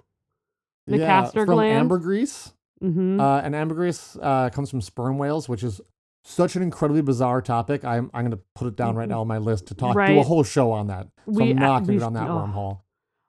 The 0.87 0.97
yeah, 0.99 1.07
castor 1.07 1.45
from 1.45 1.55
gland. 1.55 1.79
ambergris. 1.79 2.53
Mm-hmm. 2.83 3.19
Uh, 3.19 3.39
and 3.39 3.55
ambergris 3.55 4.17
uh, 4.21 4.49
comes 4.51 4.69
from 4.69 4.81
sperm 4.81 5.17
whales, 5.17 5.49
which 5.49 5.63
is 5.63 5.81
such 6.23 6.55
an 6.55 6.61
incredibly 6.61 7.01
bizarre 7.01 7.41
topic. 7.41 7.83
I'm 7.83 8.09
I'm 8.13 8.23
going 8.25 8.31
to 8.37 8.43
put 8.55 8.67
it 8.67 8.75
down 8.75 8.95
right 8.95 9.07
now 9.09 9.21
on 9.21 9.27
my 9.27 9.37
list 9.39 9.67
to 9.67 9.73
talk 9.75 9.95
do 9.95 9.99
a 9.99 10.03
Mm-hmm. 10.05 10.21
Whole 10.27 10.43
show 10.43 10.71
on 10.71 10.87
that. 10.87 11.07
So 11.25 11.31
We- 11.43 11.51
I'm 11.51 11.57
not 11.57 11.79
going 11.85 11.87
to 11.87 11.93
get 11.93 12.03
on 12.03 12.13
that 12.13 12.29
oh. 12.29 12.33
wormhole. 12.47 12.79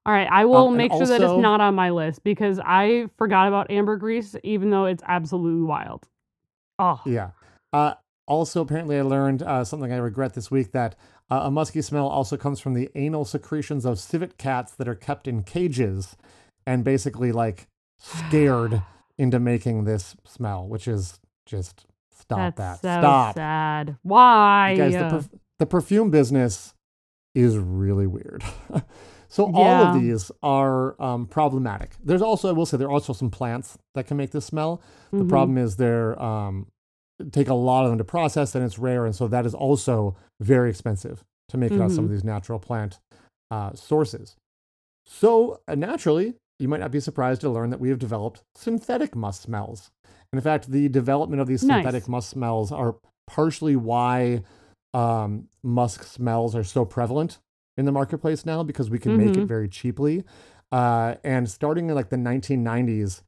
All 0.07 0.13
right, 0.13 0.29
I 0.31 0.45
will 0.45 0.69
and 0.69 0.77
make 0.77 0.93
sure 0.93 1.05
that 1.05 1.21
it's 1.21 1.43
not 1.43 1.61
on 1.61 1.75
my 1.75 1.91
list 1.91 2.23
because 2.23 2.61
I 2.65 3.09
forgot 3.19 3.49
about 3.49 3.73
ambergris, 3.73 4.37
even 4.45 4.71
though 4.71 4.85
it's 4.85 5.03
absolutely 5.05 5.65
wild. 5.67 6.07
Oh, 6.79 7.01
Yeah. 7.05 7.31
Uh, 7.73 7.95
also, 8.29 8.61
apparently, 8.61 8.97
I 8.99 9.03
learned 9.03 9.43
uh, 9.43 9.65
something 9.65 9.93
I 9.93 9.97
regret 9.97 10.35
this 10.35 10.49
week 10.51 10.71
that 10.73 10.95
uh, 11.29 11.41
a 11.45 11.51
musky 11.51 11.83
smell 11.83 12.07
also 12.07 12.37
comes 12.37 12.61
from 12.61 12.75
the 12.75 12.89
anal 12.95 13.25
secretions 13.25 13.85
of 13.85 13.99
civet 13.99 14.39
cats 14.39 14.73
that 14.73 14.87
are 14.89 14.95
kept 14.95 15.27
in 15.27 15.43
cages 15.43 16.17
and 16.67 16.85
basically 16.85 17.33
like 17.33 17.67
scared 17.99 18.83
into 19.19 19.41
making 19.41 19.85
this 19.85 20.15
smell, 20.25 20.69
which 20.69 20.87
is 20.87 21.19
just 21.47 21.87
stop 22.17 22.55
that's 22.57 22.81
that. 22.81 22.97
so 22.97 23.01
Stop. 23.01 23.35
sad. 23.35 23.97
Why? 24.03 24.73
You 24.73 24.77
guys, 24.77 24.93
the, 24.93 24.99
perf- 24.99 25.41
the 25.59 25.67
perfume 25.67 26.11
business 26.11 26.75
is 27.35 27.57
really 27.59 28.07
weird. 28.07 28.45
so 29.29 29.51
all 29.55 29.81
Yeah. 29.81 29.87
of 29.89 29.93
these 29.95 30.31
are 30.43 31.01
um, 31.03 31.27
problematic. 31.27 31.91
There's 32.03 32.23
also, 32.23 32.49
I 32.49 32.53
will 32.53 32.67
say, 32.67 32.77
there 32.77 32.89
are 32.89 32.93
also 32.93 33.13
some 33.13 33.31
plants 33.31 33.77
that 33.95 34.07
can 34.07 34.17
make 34.17 34.31
this 34.31 34.45
smell. 34.45 34.81
The 35.13 35.25
Mhm. 35.25 35.29
problem 35.29 35.59
is 35.59 35.77
they're 35.77 36.21
um, 36.23 36.67
take 37.33 37.49
a 37.49 37.55
lot 37.55 37.85
of 37.85 37.91
them 37.91 37.99
to 37.99 38.05
process, 38.05 38.55
and 38.55 38.65
it's 38.65 38.79
rare, 38.79 39.07
and 39.07 39.15
so 39.15 39.27
that 39.29 39.47
is 39.47 39.55
also 39.55 40.17
very 40.41 40.69
expensive 40.71 41.25
to 41.49 41.57
make 41.57 41.73
it 41.73 41.81
out 41.81 41.87
of 41.87 41.93
some 41.93 42.05
of 42.05 42.11
Mhm. 42.11 42.15
these 42.15 42.25
natural 42.25 42.59
plant 42.59 42.99
uh, 43.51 43.73
sources. 43.75 44.37
So 45.07 45.61
uh, 45.69 45.75
naturally, 45.77 46.35
you 46.59 46.69
might 46.69 46.81
not 46.81 46.91
be 46.91 47.01
surprised 47.01 47.41
to 47.43 47.51
learn 47.51 47.71
that 47.71 47.81
we 47.81 47.89
have 47.91 47.99
developed 47.99 48.43
synthetic 48.57 49.15
musk 49.15 49.43
smells. 49.43 49.91
And 50.33 50.39
in 50.39 50.43
fact, 50.43 50.71
the 50.71 50.89
development 50.89 51.41
of 51.41 51.47
these 51.49 51.63
Nice. 51.63 51.85
synthetic 51.85 52.09
musk 52.09 52.31
smells 52.31 52.73
are 52.73 52.97
partially 53.27 53.77
why 53.77 54.43
um, 54.95 55.49
musk 55.63 56.03
smells 56.05 56.55
are 56.57 56.65
so 56.65 56.85
prevalent 56.85 57.39
in 57.77 57.85
the 57.85 57.93
marketplace 57.93 58.47
now 58.47 58.63
because 58.63 58.89
we 58.91 58.99
can 58.99 59.17
make 59.17 59.37
it 59.37 59.45
Mhm. 59.45 59.47
very 59.49 59.69
cheaply. 59.69 60.25
Uh, 60.73 61.15
and 61.23 61.49
starting 61.49 61.89
in 61.89 61.95
like 61.95 62.09
the 62.09 62.17
1990s, 62.17 63.23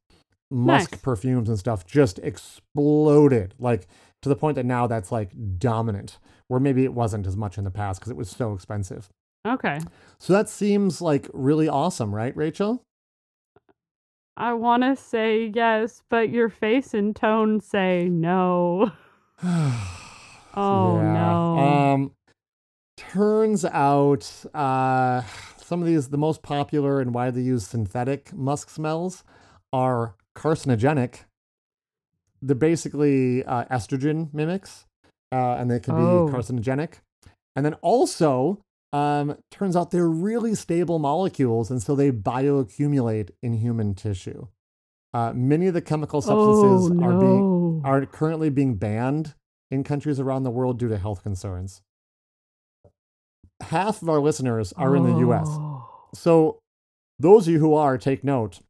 musk 0.50 0.92
Nice. 0.92 1.00
perfumes 1.02 1.48
and 1.48 1.58
stuff 1.58 1.86
just 1.86 2.18
exploded, 2.20 3.54
like 3.58 3.86
to 4.22 4.28
the 4.28 4.36
point 4.36 4.56
that 4.56 4.64
now 4.66 4.86
that's 4.86 5.12
like 5.12 5.32
dominant, 5.58 6.18
where 6.48 6.58
maybe 6.58 6.84
it 6.84 6.94
wasn't 6.94 7.26
as 7.26 7.36
much 7.36 7.58
in 7.58 7.64
the 7.64 7.70
past 7.70 8.00
because 8.00 8.10
it 8.10 8.16
was 8.16 8.30
so 8.30 8.52
expensive. 8.54 9.08
Okay. 9.46 9.78
So 10.18 10.32
that 10.32 10.48
seems 10.48 11.00
like 11.00 11.28
really 11.32 11.68
awesome, 11.68 12.14
right, 12.14 12.36
Rachel? 12.36 12.82
I 14.36 14.52
want 14.54 14.82
to 14.84 14.96
say 14.96 15.52
yes, 15.54 16.02
but 16.08 16.30
your 16.30 16.48
face 16.48 16.94
and 16.94 17.14
tone 17.14 17.60
say 17.60 18.08
no. 18.08 18.92
Oh, 20.56 21.00
no. 21.00 21.58
Um, 21.58 22.10
turns 22.98 23.64
out 23.64 24.30
uh, 24.54 25.22
some 25.56 25.80
of 25.80 25.86
these, 25.86 26.08
the 26.08 26.18
most 26.18 26.42
popular 26.42 27.00
and 27.00 27.14
widely 27.14 27.42
used 27.42 27.68
synthetic 27.68 28.32
musk 28.34 28.68
smells 28.68 29.24
are 29.72 30.14
carcinogenic. 30.36 31.20
They're 32.42 32.56
basically 32.56 33.44
uh, 33.44 33.64
estrogen 33.66 34.32
mimics, 34.34 34.86
uh, 35.32 35.54
and 35.54 35.70
they 35.70 35.80
can 35.80 35.94
be 35.94 36.02
Oh. 36.02 36.28
carcinogenic. 36.28 37.00
And 37.56 37.64
then 37.64 37.74
also, 37.74 38.60
um, 38.92 39.36
turns 39.50 39.76
out 39.76 39.90
they're 39.90 40.08
really 40.08 40.54
stable 40.54 40.98
molecules, 40.98 41.70
and 41.70 41.82
so 41.82 41.94
they 41.94 42.10
bioaccumulate 42.12 43.30
in 43.42 43.54
human 43.54 43.94
tissue. 43.94 44.46
Uh, 45.14 45.32
many 45.34 45.66
of 45.66 45.74
the 45.74 45.80
chemical 45.80 46.20
substances 46.20 46.90
oh, 46.92 47.04
are 47.04 47.18
being 47.18 47.82
are 47.84 48.04
currently 48.06 48.50
being 48.50 48.74
banned 48.76 49.34
in 49.70 49.82
countries 49.84 50.20
around 50.20 50.42
the 50.42 50.50
world 50.50 50.78
due 50.78 50.88
to 50.88 50.98
health 50.98 51.22
concerns. 51.22 51.82
Half 53.68 54.02
of 54.02 54.08
our 54.08 54.20
listeners 54.20 54.72
are 54.76 54.96
in 54.96 55.04
the 55.04 55.16
US. 55.28 55.46
Oh. 55.50 55.86
So, 56.14 56.58
those 57.18 57.46
of 57.46 57.52
you 57.52 57.60
who 57.60 57.74
are, 57.74 57.98
take 57.98 58.24
note. 58.24 58.60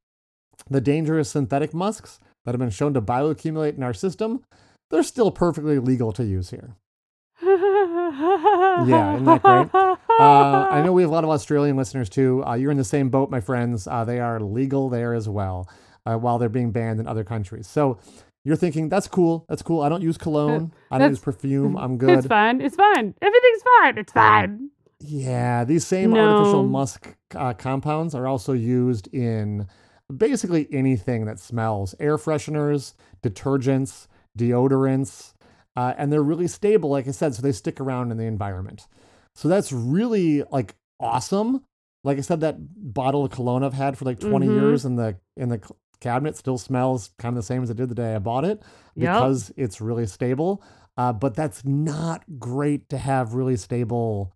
The 0.68 0.80
dangerous 0.80 1.30
synthetic 1.30 1.72
musks 1.72 2.18
that 2.44 2.52
have 2.52 2.58
been 2.58 2.70
shown 2.70 2.94
to 2.94 3.00
bioaccumulate 3.00 3.76
in 3.76 3.82
our 3.82 3.94
system, 3.94 4.42
they're 4.90 5.02
still 5.02 5.30
perfectly 5.30 5.78
legal 5.78 6.12
to 6.12 6.24
use 6.24 6.50
here. 6.50 6.74
yeah, 7.42 9.14
isn't 9.14 9.24
that 9.24 9.42
great? 9.42 9.68
Uh, 9.74 10.68
I 10.70 10.82
know 10.82 10.92
we 10.92 11.02
have 11.02 11.10
a 11.10 11.14
lot 11.14 11.24
of 11.24 11.30
Australian 11.30 11.76
listeners 11.76 12.08
too. 12.08 12.44
Uh, 12.44 12.54
you're 12.54 12.70
in 12.72 12.76
the 12.76 12.84
same 12.84 13.08
boat, 13.08 13.30
my 13.30 13.40
friends. 13.40 13.86
Uh, 13.86 14.04
they 14.04 14.18
are 14.18 14.40
legal 14.40 14.88
there 14.88 15.14
as 15.14 15.28
well, 15.28 15.68
uh, 16.06 16.16
while 16.16 16.38
they're 16.38 16.48
being 16.48 16.72
banned 16.72 16.98
in 16.98 17.06
other 17.06 17.22
countries. 17.22 17.66
So 17.68 17.98
you're 18.44 18.56
thinking, 18.56 18.88
that's 18.88 19.06
cool. 19.06 19.44
That's 19.48 19.62
cool. 19.62 19.82
I 19.82 19.88
don't 19.88 20.02
use 20.02 20.18
cologne. 20.18 20.72
I 20.90 20.98
don't 20.98 21.00
That's- 21.00 21.10
use 21.10 21.20
perfume. 21.20 21.76
I'm 21.76 21.96
good 21.98 22.10
It's 22.18 22.26
fine. 22.26 22.60
It's 22.60 22.76
fine. 22.76 23.14
Everything's 23.22 23.62
fine. 23.80 23.98
It's 23.98 24.12
fine. 24.12 24.70
Yeah, 25.00 25.64
these 25.64 25.86
same 25.86 26.12
artificial 26.14 26.64
musk 26.64 27.14
uh, 27.34 27.54
compounds 27.54 28.14
are 28.14 28.26
also 28.26 28.52
used 28.52 29.06
in 29.14 29.68
basically 30.14 30.66
anything 30.72 31.24
that 31.26 31.38
smells 31.38 31.94
air 32.00 32.16
fresheners, 32.16 32.94
detergents, 33.22 34.08
deodorants, 34.36 35.34
uh, 35.76 35.94
and 35.96 36.12
they're 36.12 36.22
really 36.22 36.48
stable, 36.48 36.90
like 36.90 37.06
I 37.06 37.12
said, 37.12 37.34
so 37.34 37.42
they 37.42 37.52
stick 37.52 37.80
around 37.80 38.10
in 38.10 38.16
the 38.16 38.24
environment. 38.24 38.88
So 39.36 39.46
that's 39.48 39.70
really 39.72 40.42
like 40.50 40.74
awesome. 40.98 41.62
Like 42.02 42.18
I 42.18 42.22
said, 42.22 42.40
that 42.40 42.56
bottle 42.58 43.24
of 43.24 43.30
cologne 43.30 43.62
I've 43.62 43.74
had 43.74 43.96
for 43.96 44.04
like 44.04 44.18
20 44.18 44.48
Mhm. 44.48 44.52
years 44.52 44.84
in 44.84 44.96
the 44.96 45.16
in 45.36 45.48
the 45.48 45.60
cabinet 46.00 46.36
still 46.36 46.58
smells 46.58 47.10
kind 47.18 47.32
of 47.32 47.36
the 47.36 47.46
same 47.46 47.62
as 47.62 47.70
it 47.70 47.76
did 47.76 47.88
the 47.88 47.94
day 47.94 48.14
I 48.14 48.18
bought 48.18 48.44
it 48.44 48.62
Yep. 48.94 49.14
because 49.14 49.52
it's 49.56 49.80
really 49.80 50.06
stable. 50.06 50.62
Uh, 50.96 51.12
but 51.12 51.34
that's 51.34 51.64
not 51.64 52.24
great 52.40 52.88
to 52.88 52.98
have 52.98 53.34
really 53.34 53.56
stable 53.56 54.32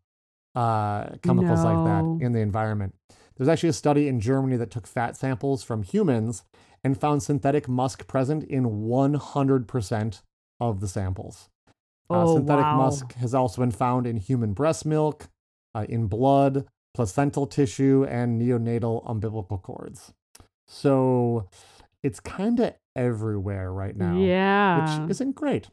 uh, 0.54 1.16
chemicals 1.22 1.64
like 1.64 1.84
that 1.84 2.24
in 2.24 2.32
the 2.32 2.40
environment. 2.40 2.94
There's 3.36 3.48
actually 3.48 3.70
a 3.70 3.74
study 3.74 4.08
in 4.08 4.20
Germany 4.20 4.56
that 4.56 4.70
took 4.70 4.86
fat 4.86 5.16
samples 5.16 5.62
from 5.62 5.82
humans 5.82 6.44
and 6.84 6.98
found 7.00 7.22
synthetic 7.22 7.68
musk 7.68 8.06
present 8.06 8.44
in 8.44 8.64
100% 9.36 10.22
of 10.60 10.80
the 10.80 10.88
samples. 10.88 11.48
Uh, 12.10 12.24
Oh, 12.24 12.34
synthetic 12.36 12.64
wow. 12.64 12.76
musk 12.76 13.14
has 13.14 13.34
also 13.34 13.62
been 13.62 13.70
found 13.70 14.06
in 14.06 14.16
human 14.18 14.52
breast 14.52 14.84
milk, 14.84 15.28
uh, 15.74 15.86
in 15.88 16.06
blood, 16.08 16.66
placental 16.94 17.46
tissue, 17.46 18.04
and 18.08 18.40
neonatal 18.40 19.02
umbilical 19.06 19.56
cords. 19.58 20.12
So 20.66 21.48
it's 22.02 22.20
kind 22.20 22.60
of 22.60 22.74
everywhere 22.94 23.72
right 23.72 23.96
now, 23.96 24.16
Yeah. 24.16 25.00
which 25.02 25.10
isn't 25.12 25.34
great. 25.34 25.68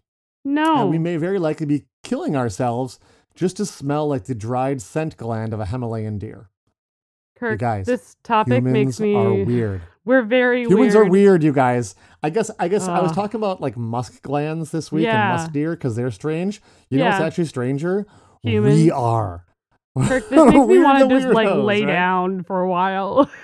no. 0.45 0.81
And 0.83 0.89
we 0.89 0.97
may 0.97 1.17
very 1.17 1.37
likely 1.37 1.65
be 1.65 1.85
killing 2.03 2.35
ourselves 2.37 2.97
just 3.39 3.57
to 3.57 3.65
smell 3.65 4.07
like 4.07 4.25
the 4.25 4.35
dried 4.35 4.81
scent 4.81 5.17
gland 5.17 5.53
of 5.53 5.59
a 5.59 5.65
Himalayan 5.65 6.17
deer. 6.19 6.49
Kirk, 7.37 7.57
guys, 7.57 7.85
this 7.85 8.17
topic 8.21 8.61
makes 8.63 8.99
me. 8.99 9.15
are 9.15 9.33
weird. 9.45 9.81
We're 10.03 10.23
very 10.23 10.67
weird. 10.67 10.71
Humans 10.71 10.93
weird. 10.95 11.07
are 11.07 11.09
weird, 11.09 11.43
you 11.43 11.53
guys. 11.53 11.95
I 12.21 12.29
guess 12.31 12.51
I 12.59 12.67
guess 12.67 12.87
I 12.87 12.99
was 12.99 13.13
talking 13.13 13.39
about 13.39 13.61
like 13.61 13.77
musk 13.77 14.21
glands 14.21 14.71
this 14.71 14.91
week 14.91 15.05
Yeah. 15.05 15.31
and 15.31 15.39
musk 15.39 15.53
deer 15.53 15.71
because 15.71 15.95
they're 15.95 16.11
strange. 16.11 16.61
You 16.89 16.97
know 16.99 17.05
what's 17.05 17.21
actually 17.21 17.45
stranger? 17.45 18.05
Humans. 18.43 18.75
We 18.75 18.91
are. 18.91 19.45
Kirk, 19.97 20.27
this 20.29 20.45
makes 20.45 20.67
me 20.67 20.79
want 20.79 20.99
to 21.09 21.19
just 21.19 21.33
like 21.33 21.49
lay 21.55 21.83
right? 21.83 21.91
down 21.91 22.43
for 22.43 22.59
a 22.61 22.67
while. 22.69 23.29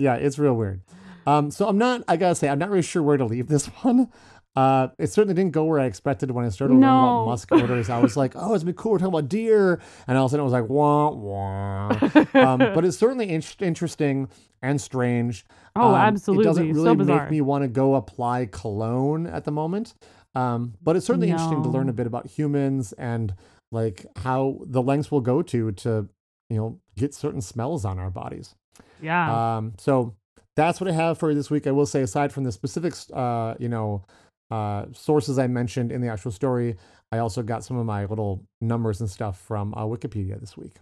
Yeah, 0.00 0.14
it's 0.14 0.38
real 0.38 0.54
weird. 0.54 0.82
Um, 1.26 1.50
so 1.50 1.66
I'm 1.66 1.76
not. 1.76 2.04
I 2.06 2.16
gotta 2.16 2.36
say, 2.36 2.48
I'm 2.48 2.58
not 2.60 2.70
really 2.70 2.82
sure 2.82 3.02
where 3.02 3.16
to 3.16 3.24
leave 3.24 3.48
this 3.48 3.66
one. 3.82 4.10
Uh, 4.58 4.88
it 4.98 5.06
certainly 5.08 5.34
didn't 5.34 5.52
go 5.52 5.64
where 5.64 5.78
I 5.78 5.84
expected 5.84 6.30
when 6.30 6.44
I 6.44 6.48
started 6.48 6.74
learning 6.74 6.88
about 6.88 7.26
musk 7.26 7.52
odors. 7.52 7.88
I 7.90 7.98
was 8.00 8.16
like, 8.16 8.32
oh, 8.34 8.54
it's 8.54 8.64
been 8.64 8.74
cool. 8.74 8.92
We're 8.92 8.98
talking 8.98 9.14
about 9.14 9.28
deer, 9.28 9.80
and 10.06 10.18
all 10.18 10.26
of 10.26 10.30
a 10.30 10.32
sudden 10.32 10.40
it 10.42 10.44
was 10.44 10.52
like, 10.52 10.68
wah 10.68 11.10
wah. 11.10 11.88
um, 12.34 12.58
but 12.74 12.84
it's 12.84 12.96
certainly 12.96 13.28
in- 13.30 13.42
interesting 13.60 14.28
and 14.62 14.80
strange. 14.80 15.44
Oh, 15.76 15.88
Um, 15.90 15.94
absolutely. 15.94 16.42
It 16.42 16.48
doesn't 16.48 16.72
really 16.72 16.84
so 16.84 16.94
make 16.94 17.30
me 17.30 17.40
want 17.40 17.62
to 17.62 17.68
go 17.68 17.94
apply 17.94 18.46
cologne 18.46 19.26
at 19.26 19.44
the 19.44 19.52
moment. 19.52 19.94
Um, 20.34 20.74
but 20.82 20.96
it's 20.96 21.06
certainly 21.06 21.30
interesting 21.30 21.62
to 21.62 21.68
learn 21.68 21.88
a 21.88 21.92
bit 21.92 22.06
about 22.06 22.26
humans 22.26 22.92
and 22.94 23.34
like 23.70 24.06
how 24.16 24.58
the 24.66 24.82
lengths 24.82 25.10
we'll 25.10 25.20
go 25.20 25.42
to 25.42 25.72
to, 25.72 26.08
you 26.50 26.56
know, 26.56 26.80
get 26.96 27.14
certain 27.14 27.40
smells 27.40 27.84
on 27.84 27.98
our 27.98 28.10
bodies. 28.10 28.54
yeah. 29.00 29.56
Um, 29.56 29.74
so 29.78 30.14
that's 30.56 30.80
what 30.80 30.88
I 30.88 30.92
have 30.92 31.18
for 31.18 31.28
you 31.30 31.36
this 31.36 31.50
week. 31.50 31.66
I 31.66 31.70
will 31.70 31.86
say, 31.86 32.02
aside 32.02 32.32
from 32.32 32.42
the 32.44 32.50
specifics, 32.52 33.10
uh, 33.12 33.54
you 33.60 33.68
know, 33.68 34.04
uh, 34.50 34.86
sources 34.92 35.38
I 35.38 35.46
mentioned 35.46 35.92
in 35.92 36.00
the 36.00 36.08
actual 36.08 36.30
story, 36.30 36.76
I 37.12 37.18
also 37.18 37.42
got 37.42 37.64
some 37.64 37.76
of 37.78 37.86
my 37.86 38.04
little 38.04 38.44
numbers 38.60 39.00
and 39.00 39.08
stuff 39.10 39.40
from 39.40 39.74
uh, 39.74 39.84
Wikipedia 39.84 40.38
this 40.40 40.56
week. 40.56 40.76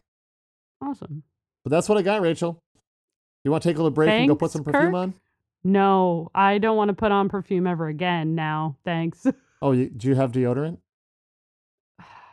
awesome. 0.83 1.23
But 1.65 1.71
that's 1.71 1.89
what 1.89 1.99
I 1.99 2.03
got, 2.03 2.21
Rachel. 2.21 2.61
You 3.45 3.51
want 3.51 3.63
to 3.63 3.69
take 3.69 3.77
a 3.77 3.79
little 3.79 3.91
break 3.91 4.09
and 4.11 4.29
go 4.29 4.35
put 4.37 4.51
some 4.51 4.65
perfume 4.65 4.87
Kirk. 4.87 4.95
on? 4.95 5.15
No, 5.65 6.31
I 6.35 6.59
don't 6.59 6.77
want 6.77 6.91
to 6.91 6.95
put 6.95 7.11
on 7.11 7.29
perfume 7.29 7.67
ever 7.67 7.89
again 7.89 8.35
now. 8.35 8.77
Thanks. 8.85 9.27
Oh, 9.63 9.73
you, 9.73 9.89
do 9.89 10.09
you 10.09 10.15
have 10.15 10.33
deodorant 10.33 10.77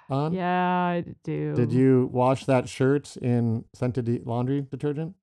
on? 0.10 0.34
yeah, 0.34 0.68
I 0.68 1.06
do. 1.24 1.56
Did 1.56 1.72
you 1.72 2.10
wash 2.12 2.46
that 2.46 2.68
shirt 2.68 3.16
in 3.16 3.64
scented 3.74 4.04
de- 4.06 4.20
laundry 4.26 4.62
detergent? 4.70 5.16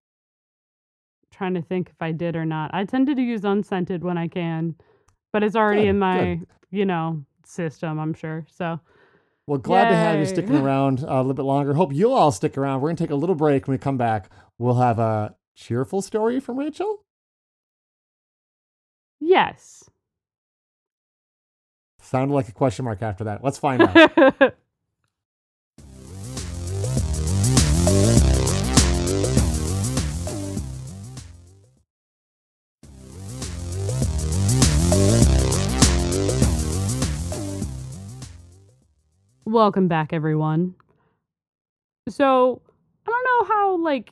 Trying 1.30 1.54
to 1.54 1.62
think 1.62 1.90
if 1.90 2.00
I 2.00 2.12
did 2.12 2.36
or 2.36 2.46
not. 2.46 2.70
I 2.72 2.86
tended 2.86 3.18
to 3.18 3.22
use 3.22 3.44
unscented 3.44 4.02
when 4.02 4.16
I 4.16 4.28
can, 4.28 4.76
but 5.32 5.42
it's 5.42 5.56
already 5.56 5.82
Good, 5.82 5.88
in 5.88 5.98
my, 5.98 6.18
good. 6.36 6.46
you 6.70 6.86
know, 6.86 7.24
system, 7.44 7.98
I'm 7.98 8.14
sure. 8.14 8.46
So, 8.50 8.80
Well, 9.46 9.58
glad 9.58 9.88
to 9.90 9.94
have 9.96 10.18
you 10.18 10.26
sticking 10.26 10.56
around 10.64 11.02
uh, 11.04 11.06
a 11.08 11.16
little 11.18 11.34
bit 11.34 11.42
longer. 11.44 11.74
Hope 11.74 11.92
you'll 11.92 12.12
all 12.14 12.32
stick 12.32 12.56
around. 12.58 12.80
We're 12.80 12.88
going 12.88 12.96
to 12.96 13.04
take 13.04 13.10
a 13.10 13.14
little 13.16 13.34
break. 13.34 13.66
When 13.66 13.74
we 13.74 13.78
come 13.78 13.96
back, 13.96 14.30
we'll 14.58 14.74
have 14.76 14.98
a 14.98 15.34
cheerful 15.54 16.02
story 16.02 16.40
from 16.40 16.58
Rachel. 16.58 17.04
yes. 19.20 19.84
Sounded 22.02 22.34
like 22.34 22.48
a 22.48 22.52
question 22.52 22.84
mark 22.86 23.02
after 23.02 23.24
that. 23.24 23.44
Let's 23.44 23.58
find 23.58 23.82
out. 23.82 24.54
Welcome 39.50 39.88
back, 39.88 40.12
everyone. 40.12 40.76
So, 42.08 42.62
I 43.06 43.10
don't 43.10 43.24
know 43.48 43.54
how, 43.54 43.76
like, 43.78 44.10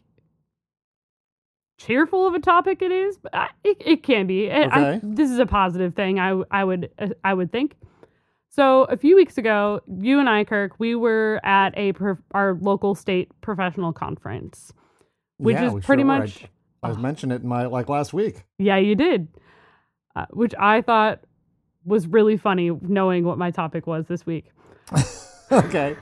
cheerful 1.78 2.26
of 2.26 2.35
a 2.35 2.40
topic 2.40 2.83
it 2.83 2.90
is, 2.90 3.16
but 3.18 3.33
I, 3.33 3.49
it, 3.62 3.76
it 3.85 4.02
can 4.02 4.26
be. 4.26 4.50
I- 4.50 4.62
I- 4.62 4.66
Okay. 4.66 5.00
this 5.04 5.30
is 5.30 5.38
a 5.38 5.47
positive 5.47 5.95
thing, 5.95 6.18
I, 6.18 6.42
I 6.50 6.64
would 6.64 6.90
uh, 6.99 7.09
I 7.23 7.35
would 7.35 7.52
think. 7.52 7.76
So, 8.50 8.83
a 8.85 8.97
few 8.97 9.14
weeks 9.14 9.38
ago, 9.38 9.80
you 10.00 10.18
and 10.18 10.28
I, 10.28 10.42
Kirk, 10.42 10.73
we 10.80 10.97
were 10.97 11.40
at 11.45 11.73
a 11.78 11.92
prof- 11.92 12.18
our 12.33 12.54
local 12.61 12.97
state 12.97 13.30
professional 13.40 13.92
conference, 13.92 14.73
which 15.37 15.54
Yeah, 15.54 15.73
is 15.76 15.85
pretty 15.85 16.02
sure 16.02 16.07
were. 16.09 16.12
I- 16.14 16.18
much 16.18 16.47
I, 16.83 16.92
mentioned 16.95 17.30
it 17.33 17.42
in 17.42 17.49
my 17.49 17.66
like 17.66 17.88
last 17.88 18.12
week. 18.12 18.42
Yeah, 18.59 18.78
you 18.78 18.97
did. 18.97 19.28
Uh, 20.16 20.26
which 20.30 20.54
I 20.59 20.83
thought 20.83 21.21
was 21.85 22.09
really 22.09 22.37
funny 22.37 22.71
knowing 22.83 23.25
what 23.25 23.38
my 23.38 23.52
topic 23.52 23.87
was 23.87 24.07
this 24.09 24.26
week. 24.26 24.47
okay. 25.52 25.96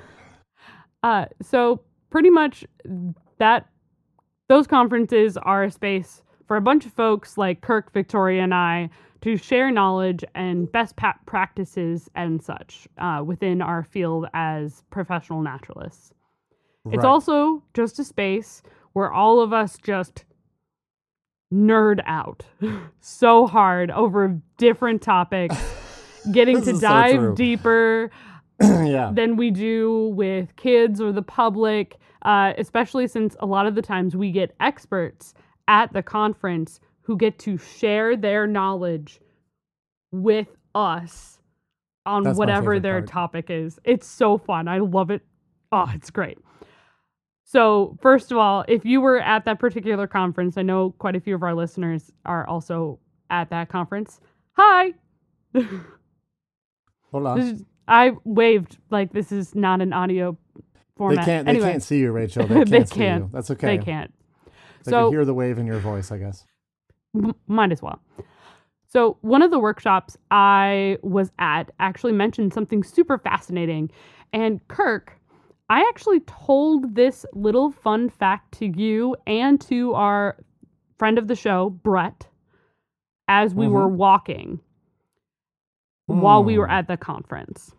Uh, 1.03 1.27
so 1.43 1.81
pretty 2.11 2.31
much 2.31 2.65
that 3.39 3.69
those 4.49 4.67
conferences 4.67 5.37
are 5.37 5.65
a 5.65 5.71
space 5.71 6.23
for 6.47 6.57
a 6.57 6.61
bunch 6.61 6.87
of 6.87 6.93
folks 6.93 7.37
like 7.37 7.61
Kirk, 7.61 7.93
Victoria, 7.93 8.43
and 8.43 8.55
I 8.55 8.91
to 9.23 9.37
share 9.37 9.71
knowledge 9.71 10.25
and 10.35 10.71
best 10.71 10.97
pa- 10.97 11.19
practices 11.27 12.09
and 12.15 12.43
such 12.43 12.87
uh, 12.99 13.23
within 13.25 13.61
our 13.61 13.83
field 13.83 14.27
as 14.35 14.85
professional 14.91 15.43
naturalists. 15.43 16.13
It's 16.93 17.05
also 17.05 17.65
just 17.75 17.99
a 17.99 18.05
space 18.05 18.63
where 18.93 19.13
all 19.13 19.41
of 19.41 19.53
us 19.53 19.77
just 19.83 20.25
nerd 21.53 22.01
out 22.07 22.45
so 23.01 23.47
hard 23.47 23.91
over 23.91 24.41
different 24.57 25.03
topics, 25.03 25.57
getting 26.33 26.63
to 26.63 26.71
is 26.71 26.81
so 26.81 26.87
dive 26.87 27.35
deeper 27.35 28.11
yeah. 28.63 29.11
than 29.13 29.37
we 29.37 29.51
do 29.51 30.09
with 30.15 30.55
kids 30.57 31.01
or 31.01 31.13
the 31.13 31.23
public, 31.23 31.97
uh, 32.23 32.53
especially 32.59 33.07
since 33.07 33.37
a 33.41 33.47
lot 33.47 33.67
of 33.67 33.75
the 33.75 33.83
times 33.83 34.17
we 34.17 34.31
get 34.31 34.55
experts 34.61 35.35
at 35.69 35.93
the 35.93 36.03
conference 36.03 36.81
who 37.03 37.17
get 37.17 37.39
to 37.41 37.59
share 37.59 38.17
their 38.17 38.47
knowledge 38.47 39.21
with 40.13 40.49
us 40.75 41.39
on 42.05 42.23
That's 42.23 42.39
whatever 42.39 42.81
their 42.81 43.01
part. 43.01 43.09
topic 43.09 43.47
is. 43.51 43.79
It's 43.85 44.07
so 44.07 44.39
fun. 44.39 44.69
I 44.69 44.79
love 44.79 45.11
it. 45.11 45.23
Oh, 45.73 45.91
it's 45.95 46.11
great. 46.11 46.39
So, 47.45 47.97
first 48.01 48.33
of 48.33 48.39
all, 48.39 48.65
if 48.67 48.85
you 48.85 49.01
were 49.01 49.21
at 49.21 49.45
that 49.45 49.59
particular 49.61 50.07
conference, 50.07 50.57
I 50.57 50.63
know 50.63 50.91
quite 50.99 51.15
a 51.15 51.21
few 51.21 51.35
of 51.35 51.43
our 51.43 51.55
listeners 51.55 52.13
are 52.25 52.47
also 52.47 52.99
at 53.31 53.51
that 53.51 53.69
conference. 53.69 54.21
Hi. 54.53 54.95
Hold 57.13 57.27
on. 57.27 57.39
This 57.39 57.53
is- 57.61 57.65
I 57.89 58.13
waved 58.25 58.79
like 58.91 59.13
this 59.13 59.31
is 59.33 59.55
not 59.55 59.81
an 59.81 59.93
audio 59.93 60.37
format. 60.97 61.19
They 61.19 61.25
can't. 61.33 61.45
They 61.47 61.51
anyway, 61.51 61.71
can't 61.73 61.83
see 61.83 61.99
you, 61.99 62.13
Rachel. 62.13 62.47
They 62.47 62.55
can't 62.57 62.71
They 62.71 62.85
see 62.85 62.95
can't. 62.95 63.25
you. 63.25 63.31
That's 63.33 63.51
okay. 63.53 63.77
They 63.77 63.85
can't. 63.85 64.13
They 64.85 64.91
So- 64.91 65.05
can 65.07 65.13
hear 65.13 65.25
the 65.25 65.35
wave 65.35 65.59
in 65.59 65.67
your 65.67 65.79
voice, 65.79 66.11
I 66.11 66.19
guess. 66.19 66.45
M- 67.15 67.35
might 67.47 67.73
as 67.73 67.83
well. 67.83 68.01
So, 68.89 69.19
one 69.21 69.43
of 69.43 69.51
the 69.51 69.59
workshops 69.59 70.17
I 70.31 70.99
was 71.03 71.31
at 71.39 71.71
actually 71.81 72.13
mentioned 72.13 72.53
something 72.55 72.83
super 72.83 73.19
fascinating. 73.19 73.91
And 74.33 74.67
Kirk, 74.69 75.13
I 75.69 75.81
actually 75.89 76.21
told 76.21 76.95
this 76.95 77.27
little 77.33 77.73
fun 77.73 78.09
fact 78.09 78.53
to 78.59 78.67
you 78.67 79.17
and 79.27 79.61
to 79.63 79.93
our 79.95 80.37
friend 80.99 81.19
of 81.19 81.27
the 81.29 81.35
show, 81.35 81.71
Brett, 81.71 82.27
as 83.29 83.55
we 83.55 83.67
Mhm. 83.67 83.71
were 83.73 83.89
walking 83.89 84.61
while 86.07 86.43
we 86.45 86.57
were 86.59 86.67
Hmm. 86.67 86.73
at 86.73 86.89
the 86.89 86.97
conference. 86.97 87.75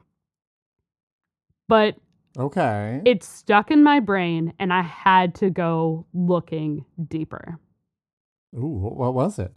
But 1.67 1.95
Okay. 2.37 3.01
it 3.05 3.23
stuck 3.23 3.71
in 3.71 3.83
my 3.83 3.99
brain 3.99 4.53
and 4.59 4.71
I 4.71 4.81
had 4.81 5.33
to 5.35 5.49
go 5.49 6.05
looking 6.13 6.85
deeper. 7.07 7.57
Ooh, 8.55 8.91
what 8.95 9.13
was 9.13 9.39
it? 9.39 9.55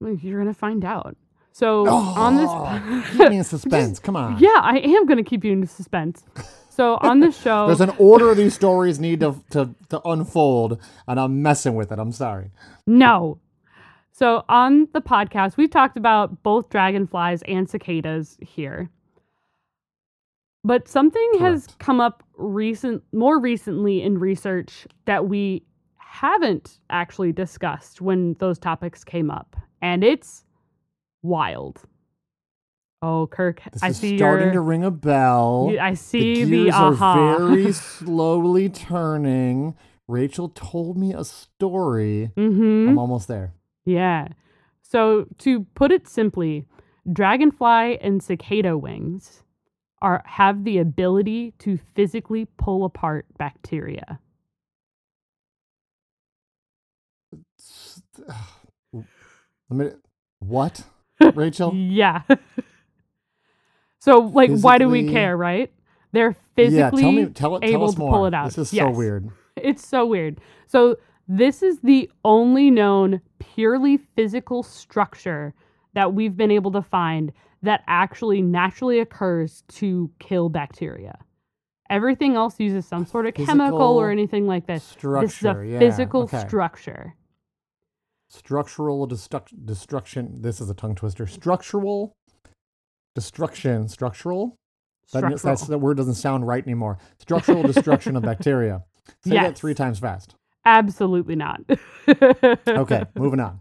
You're 0.00 0.40
going 0.40 0.52
to 0.52 0.58
find 0.58 0.84
out. 0.84 1.16
So, 1.52 1.86
on 1.88 2.36
this 2.36 2.50
Oh, 2.50 3.04
keep 3.12 3.30
me 3.30 3.38
in 3.38 3.44
suspense. 3.44 3.98
Come 3.98 4.14
on. 4.14 4.38
Yeah, 4.38 4.60
I 4.62 4.78
am 4.78 5.06
going 5.06 5.16
to 5.16 5.22
keep 5.28 5.42
you 5.44 5.52
in 5.52 5.66
suspense. 5.66 6.22
So 6.68 6.98
on 7.00 7.20
this 7.20 7.38
show, 7.42 7.66
There's 7.66 7.80
an 7.80 7.94
order 7.98 8.34
these 8.34 8.54
stories 8.54 9.00
need 9.00 9.20
to, 9.20 9.42
to, 9.50 9.74
to 9.88 10.00
unfold, 10.06 10.78
and 11.08 11.18
I'm 11.18 11.40
messing 11.42 11.74
with 11.74 11.90
it. 11.92 11.98
I'm 11.98 12.12
sorry. 12.12 12.50
no. 12.86 13.38
So 14.12 14.44
on 14.48 14.88
the 14.94 15.02
podcast, 15.02 15.58
we've 15.58 15.70
talked 15.70 15.98
about 15.98 16.42
both 16.42 16.70
dragonflies 16.70 17.42
and 17.42 17.68
cicadas 17.68 18.38
here. 18.40 18.88
But 20.66 20.88
something 20.88 21.30
has 21.38 21.68
come 21.78 22.00
up 22.00 22.24
recent 22.36 23.04
more 23.12 23.38
recently 23.38 24.02
in 24.02 24.18
research 24.18 24.88
that 25.04 25.28
we 25.28 25.62
haven't 25.96 26.80
actually 26.90 27.30
discussed 27.30 28.00
when 28.00 28.34
those 28.40 28.58
topics 28.58 29.04
came 29.04 29.30
up. 29.30 29.54
And 29.80 30.02
it's 30.02 30.44
wild. 31.22 31.82
Oh, 33.00 33.28
Kirk, 33.30 33.62
This 33.72 33.80
I 33.80 33.92
see 33.92 34.16
starting 34.18 34.46
your 34.46 34.54
to 34.54 34.60
ring 34.60 34.82
a 34.82 34.90
bell. 34.90 35.68
you- 35.70 35.78
I 35.78 35.94
see 35.94 36.42
the 36.42 36.50
the, 36.50 36.56
gears 36.64 36.74
aha. 36.74 37.14
are 37.36 37.48
very 37.48 37.72
slowly 37.72 38.68
turning. 38.68 39.76
Rachel 40.08 40.48
told 40.48 40.96
me 40.98 41.12
a 41.14 41.22
story. 41.24 42.32
mm-hmm. 42.36 42.88
I'm 42.88 42.98
almost 42.98 43.28
there. 43.28 43.54
Yeah. 43.84 44.28
So 44.82 45.26
to 45.38 45.64
put 45.76 45.92
it 45.92 46.08
simply, 46.08 46.64
dragonfly 47.12 47.98
and 48.00 48.20
cicada 48.20 48.76
wings 48.76 49.44
are 50.02 50.22
have 50.26 50.64
the 50.64 50.78
ability 50.78 51.54
to 51.60 51.78
physically 51.94 52.46
pull 52.58 52.84
apart 52.84 53.26
bacteria. 53.38 54.20
S- 57.60 58.02
Let 59.70 59.78
me, 59.78 59.90
what? 60.40 60.84
Rachel? 61.34 61.80
Yeah. 61.80 62.22
so 64.00 64.18
like 64.20 64.52
why 64.52 64.78
do 64.78 64.88
we 64.90 65.04
care, 65.04 65.36
right? 65.36 65.72
They're 66.12 66.36
yeah, 66.60 66.90
physically 66.90 67.02
tell 67.02 67.12
me, 67.12 67.26
tell, 67.26 67.60
tell 67.62 67.82
able 67.82 67.84
us 67.84 67.94
to 67.94 68.02
pull 68.02 68.26
it 68.26 68.34
out. 68.34 68.46
This 68.46 68.58
is 68.58 68.70
Yes. 68.70 68.86
so 68.86 68.90
weird. 68.90 69.30
It's 69.56 69.86
so 69.86 70.06
weird. 70.06 70.40
So 70.68 70.98
this 71.28 71.62
is 71.62 71.80
the 71.80 72.10
only 72.24 72.70
known 72.70 73.22
purely 73.40 73.98
physical 73.98 74.62
structure 74.64 75.54
that 75.94 76.14
we've 76.14 76.36
been 76.36 76.52
able 76.52 76.72
to 76.72 76.82
find 76.82 77.32
that 77.62 77.82
actually 77.86 78.42
naturally 78.42 79.00
occurs 79.00 79.62
to 79.68 80.10
kill 80.18 80.48
bacteria. 80.48 81.18
Everything 81.88 82.34
else 82.34 82.58
uses 82.58 82.84
some 82.86 83.06
sort 83.06 83.26
of 83.26 83.34
chemical 83.34 83.96
or 83.96 84.10
anything 84.10 84.46
like 84.46 84.66
this. 84.66 84.96
This 85.00 85.38
is 85.38 85.44
a 85.44 85.64
yeah, 85.64 85.78
physical 85.78 86.22
okay. 86.22 86.40
structure. 86.40 87.14
structural 88.28 89.06
destruct- 89.08 89.64
destruction. 89.64 90.42
This 90.42 90.60
is 90.60 90.68
a 90.68 90.74
tongue 90.74 90.96
twister. 90.96 91.26
Structural 91.26 92.12
destruction. 93.14 93.88
Structural. 93.88 94.56
That, 95.12 95.20
Structural. 95.20 95.38
that's 95.44 95.66
that 95.68 95.78
word 95.78 95.96
doesn't 95.96 96.14
sound 96.14 96.46
right 96.48 96.64
anymore. 96.64 96.98
Structural 97.18 97.62
destruction 97.62 98.16
of 98.16 98.24
bacteria. 98.24 98.82
Say 99.24 99.34
that 99.34 99.56
three 99.56 99.74
times 99.74 100.00
fast. 100.00 100.34
Absolutely 100.64 101.36
not. 101.36 101.60
Okay, 102.66 103.02
moving 103.14 103.38
on. 103.40 103.60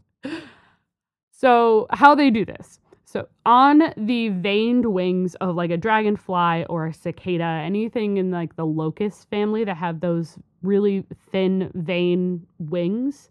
So, 1.32 1.86
how 1.92 2.16
they 2.16 2.32
do 2.32 2.46
this. 2.46 2.80
So, 3.16 3.30
on 3.46 3.94
the 3.96 4.28
veined 4.28 4.88
wings 4.88 5.36
of 5.36 5.56
like 5.56 5.72
a 5.72 5.78
dragonfly 5.78 6.66
or 6.66 6.88
a 6.88 6.94
cicada, 6.94 7.46
anything 7.64 8.18
in 8.18 8.30
like 8.30 8.58
the 8.58 8.66
locust 8.66 9.30
family 9.30 9.64
that 9.64 9.78
have 9.78 10.02
those 10.02 10.38
really 10.62 11.06
thin 11.32 11.72
vein 11.76 12.46
wings, 12.60 13.30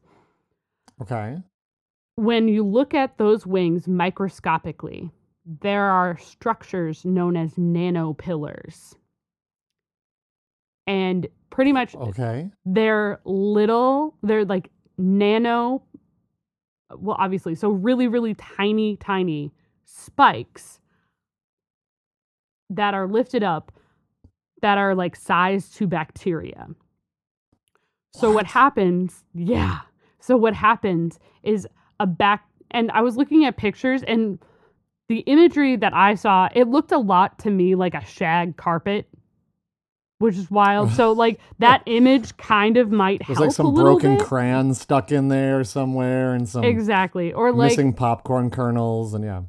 Okay. 1.03 1.37
when 2.14 2.49
you 2.49 2.64
look 2.64 2.94
at 2.94 3.18
those 3.18 3.47
wings 3.47 3.87
microscopically, 3.87 5.11
there 5.61 5.85
are 5.85 6.16
structures 6.16 7.05
known 7.05 7.37
as 7.37 7.53
nanopillars. 7.57 8.94
And 10.87 11.27
pretty 11.51 11.75
much 11.75 11.94
Okay. 11.94 12.51
they're 12.64 13.20
little, 13.27 14.16
they're 14.23 14.47
like 14.47 14.70
nano, 14.97 15.83
well, 16.97 17.16
obviously, 17.18 17.55
so 17.55 17.68
really, 17.68 18.09
really 18.09 18.33
tiny, 18.33 18.97
tiny 18.97 19.53
spikes 19.85 20.81
that 22.70 22.94
are 22.94 23.07
lifted 23.07 23.42
up 23.42 23.73
that 24.62 24.79
are 24.79 24.94
like 24.94 25.14
sized 25.16 25.77
to 25.77 25.87
bacteria. 25.87 26.68
So 28.14 28.29
what 28.29 28.37
What? 28.37 28.47
happens, 28.47 29.25
yeah. 29.35 29.81
So 30.20 30.37
what 30.37 30.55
happens 30.55 31.18
is 31.42 31.66
a 32.01 32.07
back 32.07 32.44
and 32.70 32.90
I 32.92 33.03
was 33.03 33.16
looking 33.16 33.44
at 33.44 33.57
pictures 33.57 34.03
and 34.03 34.38
the 35.09 35.18
imagery 35.20 35.77
that 35.77 35.92
I 35.92 36.14
saw, 36.14 36.49
it 36.55 36.66
looked 36.68 36.90
a 36.92 36.99
lot 36.99 37.38
to 37.40 37.51
me 37.51 37.75
like 37.75 37.94
a 37.94 38.05
shag 38.07 38.57
carpet, 38.57 39.07
which 40.18 40.37
is 40.37 40.51
wild. 40.51 40.90
so 40.92 41.12
like 41.25 41.38
that 41.59 41.83
image 41.87 42.35
kind 42.38 42.79
of 42.79 42.90
might 42.90 43.20
There's 43.27 43.37
help 43.37 43.49
like 43.49 43.55
some 43.55 43.66
a 43.66 43.68
little 43.68 43.92
broken 43.92 44.16
bit. 44.16 44.27
crayons 44.27 44.81
stuck 44.81 45.12
in 45.12 45.29
there 45.29 45.62
somewhere 45.62 46.33
and 46.35 46.49
some 46.49 46.64
Exactly. 46.64 47.33
Or 47.35 47.53
like 47.53 47.73
missing 47.73 47.92
popcorn 47.92 48.49
kernels 48.51 49.12
and 49.12 49.23
yeah. 49.25 49.42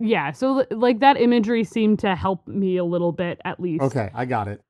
Yeah, 0.00 0.32
so 0.32 0.66
like 0.70 1.00
that 1.00 1.20
imagery 1.20 1.62
seemed 1.62 1.98
to 2.00 2.16
help 2.16 2.48
me 2.48 2.78
a 2.78 2.84
little 2.84 3.12
bit 3.12 3.40
at 3.44 3.60
least. 3.60 3.82
Okay, 3.82 4.10
I 4.14 4.24
got 4.24 4.48
it. 4.48 4.60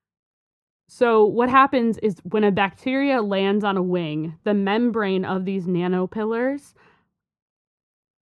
So 0.87 1.23
what 1.25 1.49
happens 1.49 1.97
is 1.99 2.17
when 2.23 2.43
a 2.43 2.51
bacteria 2.51 3.21
lands 3.21 3.63
on 3.63 3.77
a 3.77 3.81
wing, 3.81 4.35
the 4.43 4.53
membrane 4.53 5.23
of 5.23 5.45
these 5.45 5.65
nanopillars 5.65 6.73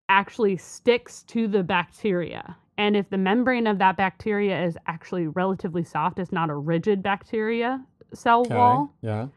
actually 0.08 0.58
sticks 0.58 1.24
to 1.24 1.48
the 1.48 1.64
bacteria. 1.64 2.56
And 2.78 2.96
if 2.96 3.10
the 3.10 3.18
membrane 3.18 3.68
of 3.68 3.80
that 3.80 3.98
bacteria 3.98 4.64
is 4.64 4.78
actually 4.88 5.28
relatively 5.28 5.84
soft, 5.84 6.20
it's 6.20 6.32
not 6.32 6.50
a 6.50 6.56
rigid 6.56 7.02
bacteria 7.04 7.84
cell 8.14 8.42
Okay. 8.42 8.56
wall 8.56 8.96
Yeah. 9.02 9.28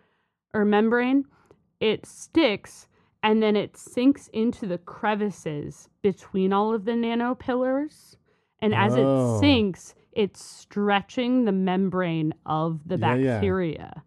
or 0.55 0.65
membrane, 0.65 1.25
it 1.81 2.07
sticks 2.07 2.87
and 3.23 3.43
then 3.43 3.57
it 3.57 3.77
sinks 3.77 4.29
into 4.29 4.67
the 4.67 4.79
crevices 4.79 5.89
between 6.03 6.53
all 6.53 6.75
of 6.75 6.85
the 6.85 6.93
nanopillars. 6.93 8.17
And 8.61 8.75
as 8.75 8.95
Oh. 8.97 9.37
it 9.37 9.41
sinks, 9.41 9.95
it's 10.13 10.45
stretching 10.45 11.45
the 11.45 11.53
membrane 11.53 12.35
of 12.47 12.81
the 12.87 12.97
Yeah, 12.99 13.15
yeah. 13.15 13.35
bacteria. 13.35 14.03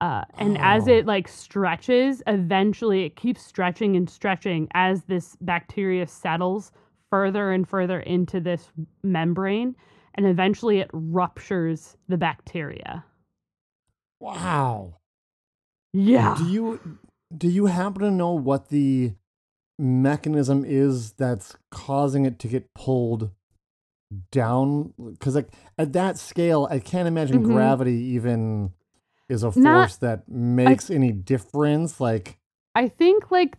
Uh, 0.00 0.24
and 0.38 0.58
as 0.58 0.88
Oh. 0.88 0.92
it 0.92 1.06
like 1.06 1.28
stretches, 1.28 2.22
eventually 2.26 3.04
it 3.04 3.16
keeps 3.16 3.42
stretching 3.42 3.96
and 3.96 4.08
stretching 4.08 4.68
as 4.74 5.04
this 5.04 5.36
bacteria 5.40 6.06
settles 6.06 6.72
further 7.10 7.52
and 7.52 7.66
further 7.68 8.00
into 8.00 8.40
this 8.40 8.70
membrane. 9.02 9.74
And 10.14 10.26
eventually 10.26 10.78
it 10.78 10.90
ruptures 10.92 11.96
the 12.08 12.18
bacteria. 12.18 13.04
Wow. 14.20 14.94
Yeah. 15.92 16.34
Do 16.38 16.44
you 16.48 16.98
do 17.36 17.48
you 17.48 17.66
happen 17.66 18.02
to 18.02 18.10
know 18.10 18.32
what 18.32 18.68
the 18.68 19.14
mechanism 19.78 20.64
is 20.64 21.12
that's 21.12 21.56
causing 21.70 22.24
it 22.24 22.38
to 22.40 22.48
get 22.48 22.72
pulled 22.74 23.30
down? 24.30 24.92
Because 25.12 25.34
like 25.34 25.48
at 25.78 25.92
that 25.94 26.18
scale, 26.18 26.68
I 26.70 26.78
can't 26.78 27.08
imagine 27.08 27.42
Mhm. 27.42 27.46
gravity 27.46 27.94
even 27.94 28.72
is 29.28 29.42
a 29.42 29.50
force 29.50 29.62
Not- 29.64 30.00
that 30.00 30.28
makes 30.28 30.90
any 30.90 31.12
difference. 31.12 32.00
Like 32.00 32.38
I 32.74 32.88
think 32.88 33.30
like 33.30 33.56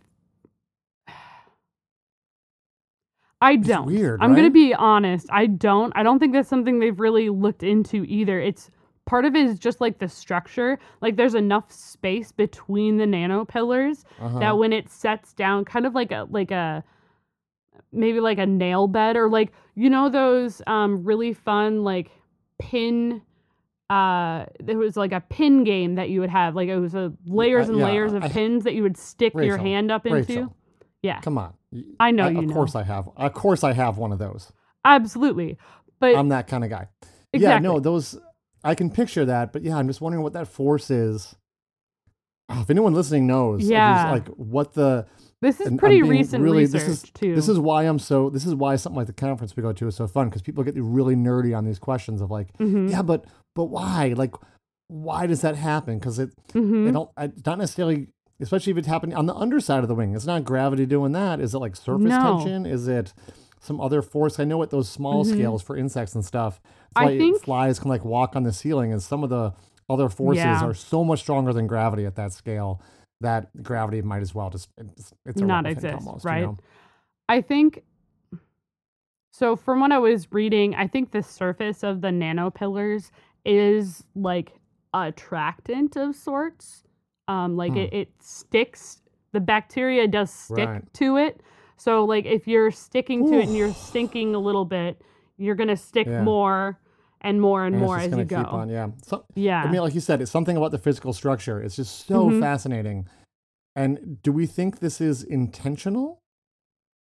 I 3.40 3.56
don't. 3.56 3.86
weird, 3.86 4.22
I'm 4.22 4.34
gonna 4.34 4.50
be 4.50 4.72
honest. 4.74 5.26
I 5.30 5.46
don't. 5.46 5.92
I 5.94 6.02
don't 6.02 6.18
think 6.18 6.32
that's 6.32 6.48
something 6.48 6.78
they've 6.78 6.98
really 6.98 7.28
looked 7.28 7.62
into 7.62 8.04
either. 8.04 8.40
It's 8.40 8.70
part 9.06 9.24
of 9.24 9.34
it 9.34 9.46
is 9.46 9.58
just 9.58 9.80
like 9.80 9.98
the 9.98 10.08
structure. 10.08 10.78
Like 11.00 11.16
there's 11.16 11.34
enough 11.34 11.72
space 11.72 12.32
between 12.32 12.98
the 12.98 13.04
nanopillars 13.04 14.04
uh-huh. 14.20 14.38
that 14.40 14.58
when 14.58 14.72
it 14.72 14.90
sets 14.90 15.32
down, 15.32 15.64
kind 15.64 15.86
of 15.86 15.94
like 15.94 16.12
a 16.12 16.26
like 16.30 16.50
a 16.50 16.84
maybe 17.92 18.20
like 18.20 18.38
a 18.38 18.46
nail 18.46 18.88
bed 18.88 19.16
or 19.16 19.30
like 19.30 19.52
you 19.74 19.88
know 19.88 20.08
those 20.08 20.60
um 20.66 21.04
really 21.04 21.32
fun 21.32 21.84
like 21.84 22.10
pin 22.58 23.22
uh 23.88 24.44
there 24.60 24.76
was 24.76 24.96
like 24.96 25.12
a 25.12 25.20
pin 25.20 25.62
game 25.62 25.94
that 25.94 26.10
you 26.10 26.20
would 26.20 26.30
have 26.30 26.56
like 26.56 26.68
it 26.68 26.78
was 26.78 26.94
a 26.94 27.12
layers 27.26 27.68
uh, 27.68 27.72
and 27.72 27.80
yeah, 27.80 27.86
layers 27.86 28.12
of 28.12 28.22
I- 28.24 28.28
pins 28.28 28.64
that 28.64 28.74
you 28.74 28.82
would 28.82 28.96
stick 28.96 29.32
your 29.34 29.56
hand 29.56 29.90
up 29.90 30.04
into 30.04 30.18
Rachel, 30.18 30.56
yeah 31.02 31.20
come 31.20 31.38
on. 31.38 31.54
I 32.00 32.10
know 32.10 32.28
you 32.28 32.38
Of 32.38 32.46
know. 32.46 32.54
course 32.54 32.74
I 32.74 32.82
have. 32.84 33.08
Of 33.16 33.34
course 33.34 33.62
I 33.62 33.72
have 33.72 33.98
one 33.98 34.12
of 34.12 34.18
those. 34.18 34.52
absolutely 34.84 35.56
but 36.00 36.14
I'm 36.14 36.28
that 36.30 36.48
kind 36.48 36.64
of 36.64 36.70
guy. 36.70 36.88
Yeah, 37.32 37.58
no, 37.58 37.80
those 37.80 38.18
I 38.64 38.74
can 38.74 38.90
picture 38.90 39.24
that, 39.24 39.52
but 39.52 39.62
yeah, 39.62 39.76
I'm 39.76 39.86
just 39.86 40.00
wondering 40.00 40.22
what 40.22 40.32
that 40.32 40.48
force 40.48 40.90
is. 40.90 41.36
Ah, 42.48 42.62
If 42.62 42.70
anyone 42.70 42.94
listening 42.94 43.26
knows, 43.26 43.68
Yeah. 43.68 44.10
like 44.10 44.28
what 44.28 44.74
the 44.74 45.06
this 45.42 45.60
is 45.60 45.70
pretty 45.78 46.02
recent 46.02 46.42
really- 46.42 46.58
research 46.58 46.82
this 46.86 47.04
is, 47.04 47.10
too 47.10 47.34
This 47.34 47.48
is 47.48 47.58
why 47.58 47.84
I'm 47.84 47.98
so. 47.98 48.30
This 48.30 48.46
is 48.46 48.54
why 48.54 48.76
something 48.76 48.96
like 48.96 49.06
the 49.06 49.12
conference 49.12 49.54
we 49.56 49.62
go 49.62 49.72
to 49.72 49.86
is 49.86 49.94
so 49.96 50.06
fun 50.06 50.28
because 50.28 50.42
people 50.42 50.64
get 50.64 50.74
really 50.76 51.14
nerdy 51.14 51.56
on 51.56 51.64
these 51.64 51.78
questions 51.78 52.20
of 52.20 52.30
like, 52.30 52.56
Mhm, 52.58 52.90
yeah, 52.90 53.02
but 53.02 53.24
but 53.54 53.64
why? 53.64 54.14
Like, 54.16 54.34
why 54.88 55.26
does 55.26 55.40
that 55.42 55.56
happen? 55.56 55.98
Because 55.98 56.18
it, 56.18 56.30
mhm. 56.52 56.88
it 56.88 56.92
don't, 56.92 57.10
I, 57.16 57.24
it's 57.24 57.44
not 57.46 57.58
necessarily, 57.58 58.08
especially 58.40 58.70
if 58.72 58.76
it's 58.78 58.86
happening 58.86 59.16
on 59.16 59.26
the 59.26 59.34
underside 59.34 59.82
of 59.82 59.88
the 59.88 59.94
wing. 59.94 60.14
It's 60.14 60.26
not 60.26 60.44
gravity 60.44 60.86
doing 60.86 61.12
that. 61.12 61.40
Is 61.40 61.54
it 61.54 61.58
like 61.58 61.74
surface 61.76 62.06
No. 62.08 62.38
tension? 62.38 62.64
Is 62.66 62.86
it 62.88 63.12
some 63.60 63.80
other 63.80 64.02
force? 64.02 64.38
I 64.38 64.44
know 64.44 64.62
at 64.62 64.70
those 64.70 64.88
small 64.88 65.24
Mhm. 65.24 65.32
scales 65.32 65.62
for 65.62 65.76
insects 65.76 66.14
and 66.14 66.24
stuff, 66.24 66.60
I 66.96 67.16
think- 67.18 67.42
flies 67.42 67.78
can 67.78 67.88
like 67.88 68.04
walk 68.04 68.36
on 68.36 68.42
the 68.42 68.52
ceiling, 68.52 68.92
and 68.92 69.02
some 69.02 69.22
of 69.24 69.30
the 69.30 69.52
other 69.88 70.08
forces 70.08 70.42
Yeah. 70.44 70.64
are 70.64 70.74
so 70.74 71.04
much 71.04 71.20
stronger 71.20 71.52
than 71.52 71.66
gravity 71.66 72.06
at 72.06 72.16
that 72.16 72.32
scale 72.32 72.80
that 73.20 73.62
gravity 73.62 74.02
might 74.02 74.20
as 74.20 74.34
well 74.34 74.50
just 74.50 74.68
it's, 74.76 75.12
it's 75.24 75.40
Not 75.40 75.64
exist, 75.66 75.94
almost, 76.06 76.24
right? 76.24 76.40
You 76.40 76.46
know? 76.46 76.58
I 77.28 77.40
think 77.40 77.82
so. 79.32 79.56
From 79.56 79.80
what 79.80 79.92
I 79.92 79.98
was 79.98 80.30
reading, 80.32 80.74
I 80.74 80.86
think 80.86 81.10
the 81.12 81.22
surface 81.22 81.82
of 81.82 82.00
the 82.00 82.08
nanopillars 82.08 83.10
is 83.44 84.04
like 84.14 84.52
a 84.94 85.02
attractant 85.08 85.96
of 85.96 86.14
sorts. 86.16 86.84
Um, 87.28 87.56
like 87.56 87.72
Hmm. 87.72 87.78
it, 87.78 87.92
it 87.92 88.08
sticks. 88.20 89.02
The 89.32 89.40
bacteria 89.40 90.06
does 90.08 90.30
stick 90.30 90.68
Right. 90.68 90.92
to 90.94 91.16
it. 91.16 91.40
So 91.76 92.04
like 92.04 92.24
if 92.24 92.46
you're 92.48 92.70
sticking 92.70 93.26
to 93.30 93.38
it 93.38 93.46
and 93.48 93.56
you're 93.56 93.72
stinking 93.72 94.34
a 94.34 94.38
little 94.38 94.64
bit, 94.64 95.02
you're 95.36 95.54
gonna 95.56 95.76
stick 95.76 96.06
Yeah. 96.06 96.22
more 96.22 96.78
and 97.20 97.40
more 97.40 97.64
and, 97.64 97.74
And 97.74 97.84
more 97.84 97.98
as 97.98 98.10
you 98.16 98.24
go. 98.24 98.42
on, 98.42 98.68
yeah. 98.68 98.88
So, 99.04 99.24
Yeah. 99.34 99.62
I 99.64 99.70
mean, 99.70 99.80
like 99.80 99.94
you 99.94 100.00
said, 100.00 100.20
it's 100.20 100.30
something 100.30 100.56
about 100.56 100.70
the 100.70 100.78
physical 100.78 101.12
structure. 101.12 101.60
It's 101.62 101.76
just 101.76 102.06
so 102.06 102.30
Mhm. 102.30 102.40
fascinating. 102.40 103.08
And 103.74 104.22
do 104.22 104.32
we 104.32 104.46
think 104.46 104.78
this 104.78 105.00
is 105.00 105.22
intentional, 105.22 106.20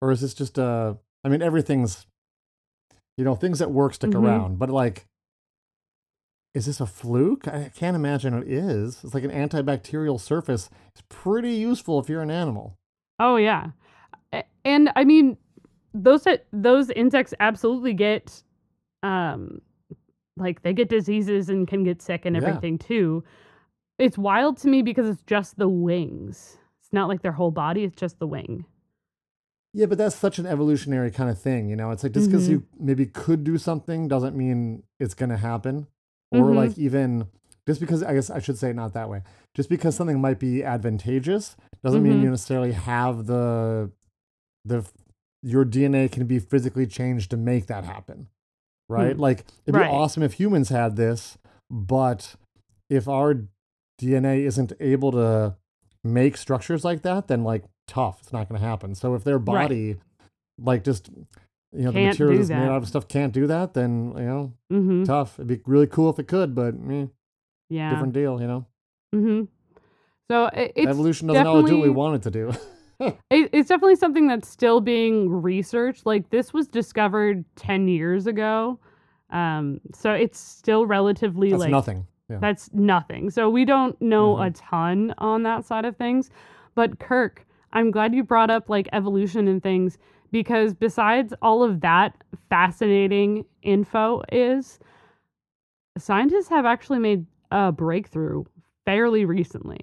or 0.01 0.11
is 0.11 0.21
this 0.21 0.33
just 0.33 0.57
a? 0.57 0.97
I 1.23 1.29
mean, 1.29 1.41
everything's, 1.41 2.05
you 3.17 3.23
know, 3.23 3.35
things 3.35 3.59
that 3.59 3.71
work 3.71 3.93
stick 3.93 4.11
Mhm. 4.11 4.23
around. 4.23 4.59
But 4.59 4.69
like, 4.69 5.05
is 6.53 6.65
this 6.67 6.79
a 6.79 6.85
fluke? 6.85 7.47
I 7.47 7.69
can't 7.75 7.95
imagine 7.95 8.33
it 8.33 8.47
is. 8.47 9.03
It's 9.03 9.13
like 9.13 9.23
an 9.23 9.31
antibacterial 9.31 10.19
surface. 10.19 10.69
It's 10.93 11.03
pretty 11.09 11.53
useful 11.55 11.99
if 11.99 12.07
you're 12.09 12.21
an 12.21 12.29
animal. 12.31 12.75
Oh 13.19 13.37
yeah, 13.37 13.71
and 14.65 14.91
I 14.95 15.03
mean, 15.03 15.37
those 15.93 16.23
that- 16.23 16.45
those 16.51 16.89
insects 16.91 17.33
absolutely 17.39 17.93
get, 17.93 18.43
um, 19.03 19.61
like 20.37 20.61
they 20.63 20.73
get 20.73 20.89
diseases 20.89 21.49
and 21.49 21.67
can 21.67 21.83
get 21.83 22.01
sick 22.01 22.25
and 22.25 22.35
Yeah. 22.35 22.41
everything 22.43 22.77
too. 22.77 23.23
It's 23.99 24.17
wild 24.17 24.57
to 24.57 24.67
me 24.67 24.81
because 24.81 25.07
it's 25.07 25.23
just 25.23 25.57
the 25.57 25.69
wings. 25.69 26.57
It's 26.79 26.91
not 26.91 27.07
like 27.07 27.21
their 27.21 27.31
whole 27.33 27.51
body; 27.51 27.83
it's 27.83 27.95
just 27.95 28.19
the 28.19 28.27
wing. 28.27 28.65
Yeah, 29.75 29.87
but 29.87 29.97
that's 29.97 30.15
such 30.15 30.37
an 30.39 30.45
evolutionary 30.45 31.09
kind 31.11 31.29
of 31.29 31.39
thing, 31.39 31.67
you 31.69 31.75
know. 31.75 31.91
It's 31.91 32.03
like 32.03 32.11
just 32.11 32.29
because 32.29 32.47
Mhm. 32.47 32.51
you 32.51 32.63
maybe 32.79 33.05
could 33.07 33.43
do 33.43 33.57
something 33.57 34.07
doesn't 34.07 34.35
mean 34.35 34.83
it's 34.99 35.13
going 35.15 35.29
to 35.29 35.37
happen. 35.37 35.87
Or 36.31 36.49
Mhm. 36.49 36.55
like 36.55 36.77
even 36.77 37.27
just 37.67 37.79
because 37.79 38.03
I 38.03 38.13
guess 38.13 38.29
I 38.29 38.39
should 38.39 38.57
say 38.57 38.71
it 38.71 38.75
not 38.75 38.93
that 38.93 39.09
way. 39.09 39.21
Just 39.53 39.69
because 39.69 39.95
something 39.95 40.19
might 40.19 40.39
be 40.39 40.63
advantageous 40.63 41.55
doesn't 41.83 42.03
mean 42.03 42.13
Mhm. 42.19 42.23
you 42.23 42.29
necessarily 42.31 42.71
have 42.73 43.25
the 43.27 43.91
the 44.65 44.85
your 45.41 45.65
DNA 45.65 46.07
can 46.09 46.25
be 46.25 46.39
physically 46.39 46.87
changed 46.87 47.29
to 47.31 47.37
make 47.37 47.65
that 47.67 47.83
happen. 47.83 48.27
Right? 48.93 49.15
Hmm. 49.15 49.21
Like 49.21 49.45
it'd 49.65 49.75
Right. 49.79 49.89
be 49.89 49.95
awesome 49.95 50.23
if 50.23 50.33
humans 50.33 50.69
had 50.69 50.95
this, 50.95 51.37
but 51.69 52.35
if 52.89 53.07
our 53.07 53.35
DNA 54.01 54.45
isn't 54.45 54.73
able 54.79 55.11
to 55.13 55.55
make 56.03 56.37
structures 56.37 56.83
like 56.83 57.01
that, 57.03 57.27
then 57.27 57.43
like 57.43 57.63
tough, 57.87 58.19
it's 58.21 58.33
not 58.33 58.47
going 58.49 58.59
to 58.61 58.65
happen. 58.67 58.95
So 58.95 59.15
if 59.15 59.23
their 59.23 59.37
Right. 59.37 59.45
body 59.69 59.95
like 60.59 60.83
just 60.83 61.09
you 61.75 61.81
know 61.85 61.91
the 61.91 61.99
Can't 61.99 62.19
material 62.19 62.35
do 62.35 62.43
that's 62.43 62.49
made 62.59 62.67
out 62.69 62.83
of 62.83 62.87
stuff 62.87 63.07
can't 63.07 63.33
do 63.33 63.47
that, 63.47 63.73
then 63.73 64.13
you 64.15 64.23
know 64.23 64.53
Mm-hmm. 64.71 65.03
tough. 65.05 65.39
It'd 65.39 65.47
be 65.47 65.59
really 65.65 65.87
cool 65.87 66.09
if 66.11 66.19
it 66.19 66.27
could, 66.27 66.53
but 66.53 66.75
eh, 66.89 67.07
Yeah. 67.69 67.89
different 67.89 68.13
deal, 68.13 68.39
you 68.39 68.47
know. 68.47 68.65
Mm-hmm. 69.15 69.45
So 70.31 70.49
it's 70.53 70.87
Evolution 70.87 71.27
doesn't 71.27 71.45
always 71.47 71.65
do 71.65 71.77
what 71.77 71.83
we 71.83 71.89
want 71.89 72.15
it 72.15 72.21
to 72.23 72.31
do. 72.31 72.51
it, 72.99 73.17
it's 73.29 73.69
definitely 73.69 73.95
something 73.95 74.27
that's 74.27 74.47
still 74.47 74.81
being 74.81 75.29
researched. 75.29 76.05
Like 76.05 76.29
this 76.29 76.53
was 76.53 76.67
discovered 76.67 77.43
ten 77.55 77.87
years 77.87 78.27
ago, 78.27 78.79
um, 79.31 79.79
so 79.93 80.11
it's 80.13 80.39
still 80.39 80.85
relatively 80.85 81.49
That's 81.49 81.61
like 81.61 81.71
nothing. 81.71 82.07
Yeah. 82.29 82.37
that's 82.39 82.71
nothing. 82.73 83.29
So 83.29 83.49
we 83.49 83.65
don't 83.65 83.99
know 84.01 84.35
Mhm. 84.35 84.47
a 84.47 84.51
ton 84.51 85.13
on 85.17 85.43
that 85.43 85.65
side 85.65 85.85
of 85.85 85.97
things. 85.97 86.29
But 86.75 86.99
Kirk, 86.99 87.45
I'm 87.73 87.91
glad 87.91 88.15
you 88.15 88.23
brought 88.23 88.49
up 88.49 88.69
like 88.69 88.87
evolution 88.93 89.47
and 89.47 89.61
things 89.61 89.97
because 90.31 90.73
besides 90.73 91.33
all 91.41 91.63
of 91.63 91.81
that 91.81 92.15
fascinating 92.49 93.45
info 93.61 94.21
is 94.31 94.79
scientists 95.97 96.47
have 96.47 96.65
actually 96.65 96.99
made 96.99 97.25
a 97.51 97.71
breakthrough 97.71 98.43
fairly 98.85 99.25
recently. 99.25 99.79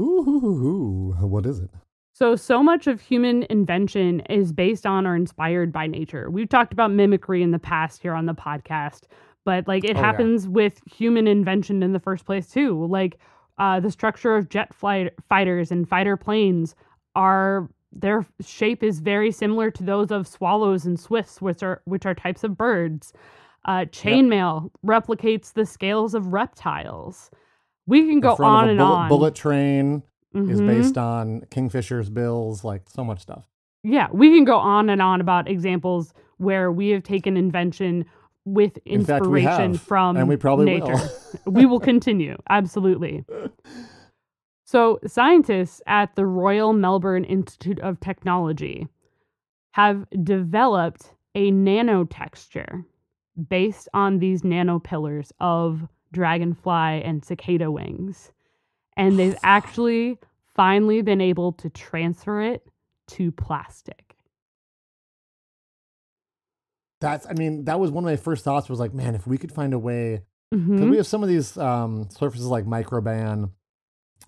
Ooh. 0.00 1.14
what 1.20 1.44
is 1.46 1.58
it? 1.60 1.70
So, 2.18 2.34
so 2.34 2.64
much 2.64 2.88
of 2.88 3.00
human 3.00 3.44
invention 3.48 4.18
is 4.28 4.52
based 4.52 4.84
on 4.84 5.06
or 5.06 5.14
inspired 5.14 5.72
by 5.72 5.86
nature. 5.86 6.28
We've 6.28 6.48
talked 6.48 6.72
about 6.72 6.90
mimicry 6.90 7.44
in 7.44 7.52
the 7.52 7.60
past 7.60 8.02
here 8.02 8.12
on 8.12 8.26
the 8.26 8.34
podcast, 8.34 9.02
but 9.44 9.68
like 9.68 9.84
it 9.84 9.96
Oh, 9.96 10.00
yeah. 10.00 10.04
happens 10.04 10.48
with 10.48 10.80
human 10.84 11.28
invention 11.28 11.80
in 11.80 11.92
the 11.92 12.00
first 12.00 12.24
place 12.26 12.50
too. 12.50 12.86
Like 12.86 13.18
uh, 13.58 13.78
the 13.78 13.92
structure 13.92 14.34
of 14.34 14.48
jet 14.48 14.74
flight 14.74 15.12
fighters 15.28 15.70
and 15.70 15.88
fighter 15.88 16.16
planes 16.16 16.74
are 17.14 17.68
their 17.92 18.26
shape 18.44 18.82
is 18.82 18.98
very 18.98 19.30
similar 19.30 19.70
to 19.70 19.84
those 19.84 20.10
of 20.10 20.26
swallows 20.26 20.86
and 20.86 20.98
swifts, 20.98 21.40
which 21.40 21.62
are 21.62 21.82
which 21.84 22.04
are 22.04 22.16
types 22.16 22.42
of 22.42 22.58
birds. 22.58 23.12
Uh, 23.64 23.84
chainmail 23.92 24.72
replicates 24.84 25.52
the 25.52 25.64
scales 25.64 26.14
of 26.14 26.32
reptiles. 26.32 27.30
We 27.86 28.08
can 28.08 28.18
go 28.18 28.34
on 28.40 28.66
a 28.66 28.70
and 28.72 28.78
bullet, 28.78 28.92
on. 28.96 29.08
bullet 29.08 29.34
train 29.36 30.02
is 30.34 30.60
Mhm. 30.60 30.66
based 30.66 30.98
on 30.98 31.40
kingfishers, 31.50 32.12
bills, 32.12 32.64
like 32.64 32.88
so 32.88 33.04
much 33.04 33.20
stuff. 33.20 33.48
Yeah, 33.82 34.08
we 34.12 34.34
can 34.34 34.44
go 34.44 34.56
on 34.58 34.90
and 34.90 35.00
on 35.00 35.20
about 35.20 35.48
examples 35.48 36.12
where 36.36 36.70
we 36.70 36.88
have 36.90 37.02
taken 37.02 37.36
invention 37.36 38.04
with 38.44 38.78
In 38.84 39.04
fact, 39.04 39.26
we 39.26 39.40
inspiration 39.42 39.72
have, 39.72 39.80
from 39.82 40.16
and 40.16 40.28
we 40.28 40.36
probably 40.36 40.66
nature. 40.66 40.86
will. 40.92 41.10
we 41.52 41.66
will 41.66 41.80
continue, 41.80 42.36
absolutely. 42.50 43.24
So, 44.64 44.98
scientists 45.06 45.80
at 45.86 46.14
the 46.14 46.26
Royal 46.26 46.72
Melbourne 46.72 47.24
Institute 47.24 47.78
of 47.80 48.00
Technology 48.00 48.86
have 49.72 50.06
developed 50.22 51.14
a 51.34 51.50
nanotexture 51.52 52.84
based 53.48 53.88
on 53.94 54.18
these 54.18 54.42
nanopillars 54.42 55.30
of 55.40 55.88
dragonfly 56.12 57.02
and 57.02 57.24
cicada 57.24 57.70
wings. 57.70 58.32
And 58.98 59.18
they've 59.18 59.36
actually 59.44 60.18
finally 60.54 61.02
been 61.02 61.20
able 61.20 61.52
to 61.52 61.70
transfer 61.70 62.42
it 62.42 62.68
to 63.08 63.30
plastic. 63.32 64.16
That's, 67.00 67.26
I 67.26 67.32
mean, 67.34 67.64
that 67.66 67.78
was 67.78 67.90
one 67.92 68.02
of 68.04 68.10
my 68.10 68.16
first 68.16 68.44
thoughts 68.44 68.68
was 68.68 68.80
like, 68.80 68.92
man, 68.92 69.14
if 69.14 69.26
we 69.26 69.38
could 69.38 69.52
find 69.52 69.72
a 69.72 69.78
way, 69.78 70.22
because 70.50 70.86
Mhm. 70.86 70.90
we 70.90 70.96
have 70.96 71.06
some 71.06 71.22
of 71.22 71.28
these 71.28 71.56
um, 71.56 72.08
surfaces 72.10 72.46
like 72.46 72.64
Microban. 72.64 73.50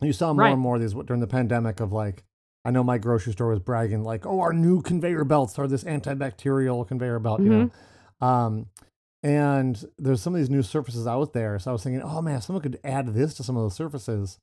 You 0.00 0.12
saw 0.12 0.32
more 0.32 0.44
Right. 0.44 0.52
and 0.52 0.60
more 0.60 0.76
of 0.76 0.80
these 0.80 0.94
during 0.94 1.20
the 1.20 1.26
pandemic 1.26 1.80
of 1.80 1.92
like, 1.92 2.24
I 2.64 2.70
know 2.70 2.84
my 2.84 2.98
grocery 2.98 3.32
store 3.32 3.48
was 3.48 3.58
bragging 3.58 4.04
like, 4.04 4.24
oh, 4.24 4.40
our 4.40 4.52
new 4.52 4.82
conveyor 4.82 5.24
belts 5.24 5.58
are 5.58 5.66
this 5.66 5.82
antibacterial 5.84 6.86
conveyor 6.86 7.18
belt, 7.18 7.40
you 7.40 7.48
know. 7.50 7.70
Um, 8.20 8.66
and 9.22 9.84
there's 9.98 10.22
some 10.22 10.34
of 10.34 10.38
these 10.40 10.50
new 10.50 10.62
surfaces 10.62 11.06
out 11.06 11.32
there. 11.32 11.58
So 11.58 11.70
I 11.70 11.72
was 11.72 11.82
thinking, 11.82 12.02
oh 12.02 12.22
man, 12.22 12.36
if 12.36 12.44
someone 12.44 12.62
could 12.62 12.78
add 12.84 13.08
this 13.14 13.34
to 13.34 13.42
some 13.42 13.56
of 13.56 13.62
those 13.64 13.74
surfaces, 13.74 14.38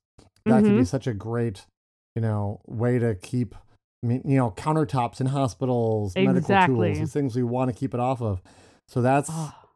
that 0.46 0.64
could 0.64 0.74
be 0.74 0.82
Mhm. 0.82 0.86
such 0.86 1.06
a 1.06 1.14
great, 1.14 1.66
you 2.14 2.22
know, 2.22 2.60
way 2.66 2.98
to 2.98 3.14
keep, 3.14 3.54
I 4.02 4.06
mean, 4.06 4.22
you 4.24 4.36
know, 4.36 4.50
countertops 4.52 5.20
in 5.20 5.26
hospitals, 5.26 6.14
medical 6.16 6.56
tools, 6.66 6.98
these 6.98 7.12
things 7.12 7.36
we 7.36 7.42
want 7.42 7.68
to 7.70 7.74
keep 7.76 7.94
it 7.94 8.00
off 8.00 8.22
of. 8.22 8.42
So 8.86 9.02
that's 9.02 9.30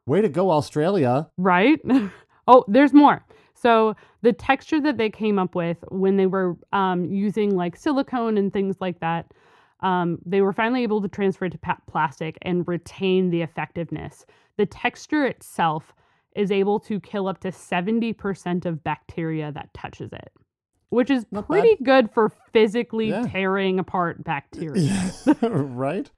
way 0.06 0.20
to 0.22 0.28
go, 0.28 0.50
Australia. 0.50 1.28
right? 1.36 1.80
oh, 2.48 2.64
there's 2.68 2.92
more. 2.92 3.24
So 3.54 3.94
the 4.22 4.32
texture 4.32 4.80
that 4.80 4.96
they 4.96 5.10
came 5.10 5.38
up 5.38 5.54
with 5.54 5.84
when 5.90 6.16
they 6.16 6.26
were 6.26 6.56
um, 6.72 7.04
using 7.04 7.54
like 7.56 7.76
silicone 7.76 8.36
and 8.36 8.52
things 8.52 8.76
like 8.80 8.98
that, 9.00 9.32
um, 9.80 10.18
they 10.24 10.40
were 10.40 10.52
finally 10.52 10.82
able 10.82 11.00
to 11.02 11.08
transfer 11.08 11.44
it 11.44 11.52
to 11.52 11.76
plastic 11.86 12.38
and 12.42 12.66
retain 12.66 13.30
the 13.30 13.42
effectiveness. 13.42 14.24
The 14.56 14.66
texture 14.66 15.26
itself 15.26 15.92
is 16.36 16.50
able 16.50 16.80
to 16.80 16.98
kill 17.00 17.28
up 17.28 17.40
to 17.40 17.48
70% 17.48 18.64
of 18.66 18.82
bacteria 18.84 19.52
that 19.52 19.72
touches 19.74 20.12
it, 20.12 20.30
which 20.90 21.10
is 21.10 21.26
Not 21.30 21.48
bad. 21.48 21.60
pretty 21.60 21.82
good 21.82 22.10
for 22.12 22.32
physically 22.52 23.10
Yeah. 23.10 23.22
tearing 23.22 23.78
apart 23.78 24.24
bacteria. 24.24 25.10
right? 25.42 26.10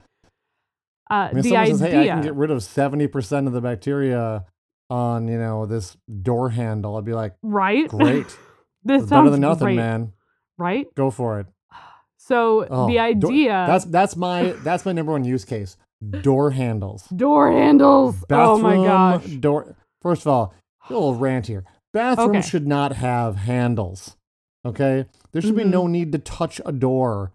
Uh, 1.10 1.14
I 1.14 1.32
mean, 1.32 1.42
the 1.42 1.56
idea, 1.56 1.76
says, 1.76 1.80
hey, 1.92 2.10
I 2.10 2.14
can 2.14 2.22
get 2.22 2.34
rid 2.34 2.50
of 2.50 2.58
70% 2.58 3.46
of 3.46 3.52
the 3.52 3.60
bacteria 3.60 4.44
on, 4.88 5.28
you 5.28 5.38
know, 5.38 5.66
this 5.66 5.96
door 6.22 6.50
handle, 6.50 6.96
I'd 6.96 7.04
be 7.04 7.12
like, 7.12 7.34
right? 7.42 7.88
great. 7.88 8.26
this 8.84 9.02
It's 9.02 9.08
sounds 9.10 9.10
better 9.10 9.30
than 9.30 9.40
nothing, 9.40 9.64
great, 9.66 9.76
man. 9.76 10.12
right? 10.58 10.86
Go 10.94 11.10
for 11.10 11.40
it. 11.40 11.46
So 12.16 12.66
Oh, 12.70 12.86
the 12.86 12.94
door- 12.94 13.02
idea 13.04 13.64
that's 13.68 13.84
that's 13.84 14.16
my 14.16 14.52
that's 14.64 14.86
my 14.86 14.92
number 14.92 15.12
one 15.12 15.24
use 15.24 15.44
case. 15.44 15.76
Door 16.22 16.52
handles. 16.52 17.04
door 17.08 17.52
handles. 17.52 18.24
oh 18.30 18.56
my 18.56 18.76
Bathroom 18.76 18.84
gosh. 18.86 19.26
Door. 19.40 19.76
First 20.04 20.22
of 20.22 20.28
all, 20.28 20.54
a 20.88 20.92
little 20.92 21.14
rant 21.26 21.48
here. 21.48 21.64
Bathrooms 21.92 22.30
Okay. 22.30 22.40
should 22.42 22.66
not 22.68 22.92
have 22.92 23.34
handles. 23.36 24.16
Okay, 24.64 25.06
there 25.32 25.42
should 25.42 25.56
be 25.56 25.62
Mm-hmm. 25.62 25.70
no 25.70 25.86
need 25.88 26.12
to 26.12 26.18
touch 26.18 26.60
a 26.64 26.70
door 26.72 27.32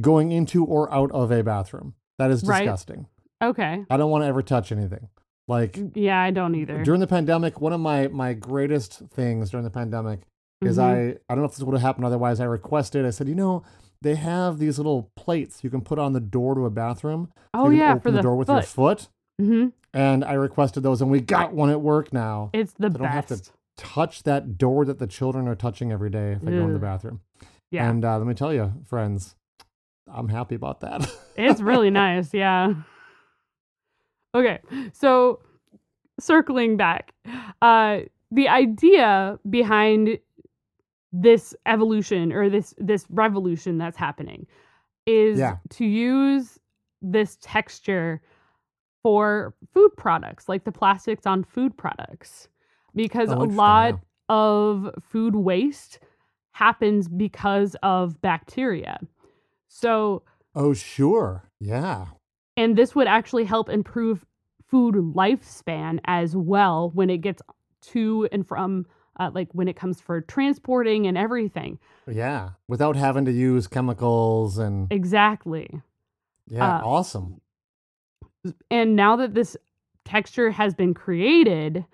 going 0.00 0.30
into 0.32 0.64
or 0.64 0.92
out 0.92 1.10
of 1.12 1.30
a 1.32 1.42
bathroom. 1.42 1.94
That 2.18 2.30
is 2.30 2.44
Right. 2.44 2.60
disgusting. 2.60 3.06
Okay. 3.42 3.84
I 3.90 3.96
don't 3.96 4.10
want 4.10 4.22
to 4.22 4.26
ever 4.28 4.42
touch 4.42 4.70
anything. 4.72 5.08
Like 5.46 5.78
Yeah, 5.94 6.20
I 6.20 6.30
don't 6.30 6.54
either. 6.54 6.82
during 6.84 7.00
the 7.00 7.06
pandemic, 7.06 7.60
one 7.60 7.72
of 7.72 7.80
my 7.80 8.08
my 8.08 8.34
greatest 8.34 9.00
things 9.10 9.50
during 9.50 9.64
the 9.64 9.70
pandemic 9.70 10.20
is 10.60 10.76
Mhm. 10.76 10.82
I 10.82 11.08
I 11.28 11.34
don't 11.34 11.38
know 11.38 11.44
if 11.44 11.52
this 11.54 11.62
would 11.62 11.72
have 11.74 11.82
happened 11.82 12.04
otherwise. 12.04 12.40
I 12.40 12.44
requested. 12.44 13.06
I 13.06 13.10
said, 13.10 13.28
you 13.28 13.34
know, 13.34 13.62
they 14.02 14.16
have 14.16 14.58
these 14.58 14.78
little 14.78 15.10
plates 15.16 15.62
you 15.64 15.70
can 15.70 15.80
put 15.80 15.98
on 15.98 16.12
the 16.12 16.20
door 16.20 16.54
to 16.54 16.66
a 16.66 16.70
bathroom. 16.70 17.30
so 17.36 17.40
oh 17.54 17.64
you 17.70 17.70
can 17.70 17.78
yeah, 17.78 17.90
open 17.92 18.00
for 18.02 18.10
the, 18.10 18.22
door 18.22 18.36
with 18.36 18.48
foot. 18.48 18.54
your 18.54 18.62
foot. 18.62 19.08
Hmm 19.38 19.68
And 19.94 20.24
I 20.24 20.34
requested 20.34 20.82
those, 20.82 21.00
and 21.02 21.10
we 21.10 21.20
got 21.20 21.52
one 21.52 21.70
at 21.70 21.80
work 21.80 22.12
now. 22.12 22.50
It's 22.52 22.72
the 22.74 22.90
best. 22.90 22.96
I 23.00 23.04
don't 23.04 23.12
have 23.12 23.26
to- 23.26 23.50
Touch 23.76 24.24
that 24.24 24.58
door 24.58 24.84
that 24.84 24.98
the 24.98 25.06
children 25.06 25.46
are 25.46 25.54
touching 25.54 25.92
every 25.92 26.10
day 26.10 26.32
if 26.32 26.40
they 26.42 26.50
go 26.50 26.64
in 26.66 26.72
the 26.72 26.80
bathroom. 26.80 27.20
Yeah, 27.70 27.88
And 27.88 28.04
uh, 28.04 28.18
let 28.18 28.26
me 28.26 28.34
tell 28.34 28.52
you, 28.52 28.72
friends, 28.86 29.36
I'm 30.12 30.28
happy 30.28 30.56
about 30.56 30.80
that. 30.80 31.08
it's 31.36 31.60
really 31.60 31.90
nice. 32.04 32.34
Yeah. 32.34 32.74
Okay, 34.34 34.58
so 34.92 35.40
circling 36.18 36.76
back, 36.76 37.12
uh, 37.62 38.00
the 38.32 38.48
idea 38.48 39.38
behind 39.48 40.18
this 41.12 41.54
evolution 41.64 42.32
or 42.32 42.50
this 42.50 42.74
this 42.78 43.06
revolution 43.10 43.78
that's 43.78 43.96
happening 43.96 44.46
is 45.06 45.38
Yeah. 45.38 45.56
to 45.70 45.84
use 45.86 46.58
this 47.00 47.38
texture 47.40 48.20
for 49.02 49.54
food 49.72 49.90
products, 49.96 50.48
like 50.48 50.64
the 50.64 50.72
plastics 50.72 51.26
on 51.26 51.44
food 51.44 51.76
products, 51.76 52.48
because 52.94 53.30
Oh, 53.30 53.42
a 53.42 53.44
lot 53.44 53.94
yeah. 53.94 53.98
of 54.28 54.90
food 55.02 55.36
waste 55.36 56.00
happens 56.52 57.08
because 57.08 57.76
of 57.82 58.20
bacteria. 58.20 58.98
So, 59.68 60.22
oh, 60.54 60.72
sure. 60.74 61.44
Yeah. 61.60 62.06
and 62.56 62.76
this 62.76 62.94
would 62.94 63.06
actually 63.06 63.44
help 63.44 63.68
improve 63.68 64.24
food 64.66 64.94
lifespan 64.96 66.00
as 66.04 66.34
well 66.36 66.90
when 66.92 67.08
it 67.10 67.18
gets 67.18 67.40
to 67.80 68.28
and 68.32 68.46
from, 68.46 68.84
uh, 69.20 69.30
like 69.32 69.48
when 69.52 69.68
it 69.68 69.76
comes 69.76 70.00
for 70.00 70.20
transporting 70.20 71.06
and 71.06 71.16
everything. 71.16 71.78
Yeah. 72.10 72.50
Without 72.66 72.96
having 72.96 73.24
to 73.26 73.32
use 73.32 73.66
chemicals 73.68 74.58
and 74.58 74.92
Exactly. 74.92 75.80
yeah, 76.48 76.78
uh, 76.78 76.82
awesome. 76.84 77.40
And 78.70 78.96
now 78.96 79.16
that 79.16 79.34
this 79.34 79.56
texture 80.04 80.50
has 80.50 80.74
been 80.74 80.94
created 80.94 81.84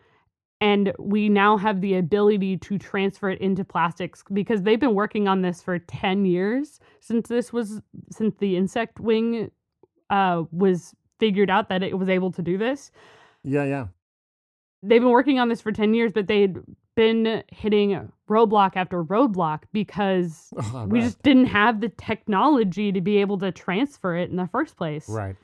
and 0.61 0.93
we 0.99 1.29
now 1.29 1.57
have 1.57 1.81
the 1.81 1.95
ability 1.95 2.57
to 2.59 2.79
transfer 2.79 3.29
it 3.29 3.41
into 3.41 3.65
plastics 3.65 4.23
because 4.33 4.63
they've 4.63 4.81
been 4.81 4.95
working 4.95 5.27
on 5.29 5.43
this 5.43 5.61
for 5.61 5.79
10 5.79 6.25
years 6.25 6.79
since 7.01 7.29
this 7.29 7.53
was 7.53 7.83
since 8.11 8.35
the 8.39 8.57
insect 8.57 9.01
wing 9.01 9.51
uh, 10.11 10.45
was 10.53 10.95
figured 11.19 11.51
out 11.51 11.69
that 11.69 11.83
it 11.83 11.99
was 11.99 12.09
able 12.09 12.31
to 12.33 12.43
do 12.43 12.57
this 12.57 12.91
Yeah, 13.43 13.65
yeah. 13.65 13.87
they've 14.83 15.01
been 15.03 15.11
working 15.11 15.39
on 15.39 15.49
this 15.49 15.61
for 15.61 15.73
10 15.73 15.93
years 15.95 16.13
but 16.13 16.29
they'd 16.29 16.57
been 16.95 17.43
hitting 17.51 18.13
roadblock 18.31 18.77
after 18.77 19.03
roadblock 19.03 19.63
because 19.73 20.53
Oh, 20.73 20.87
we 20.89 21.01
just 21.01 21.21
didn't 21.23 21.47
have 21.47 21.81
the 21.81 21.89
technology 21.89 22.93
to 22.93 23.01
be 23.01 23.17
able 23.19 23.39
to 23.39 23.51
transfer 23.51 24.17
it 24.17 24.31
in 24.31 24.37
the 24.37 24.47
first 24.47 24.77
place 24.77 25.09
right. 25.09 25.35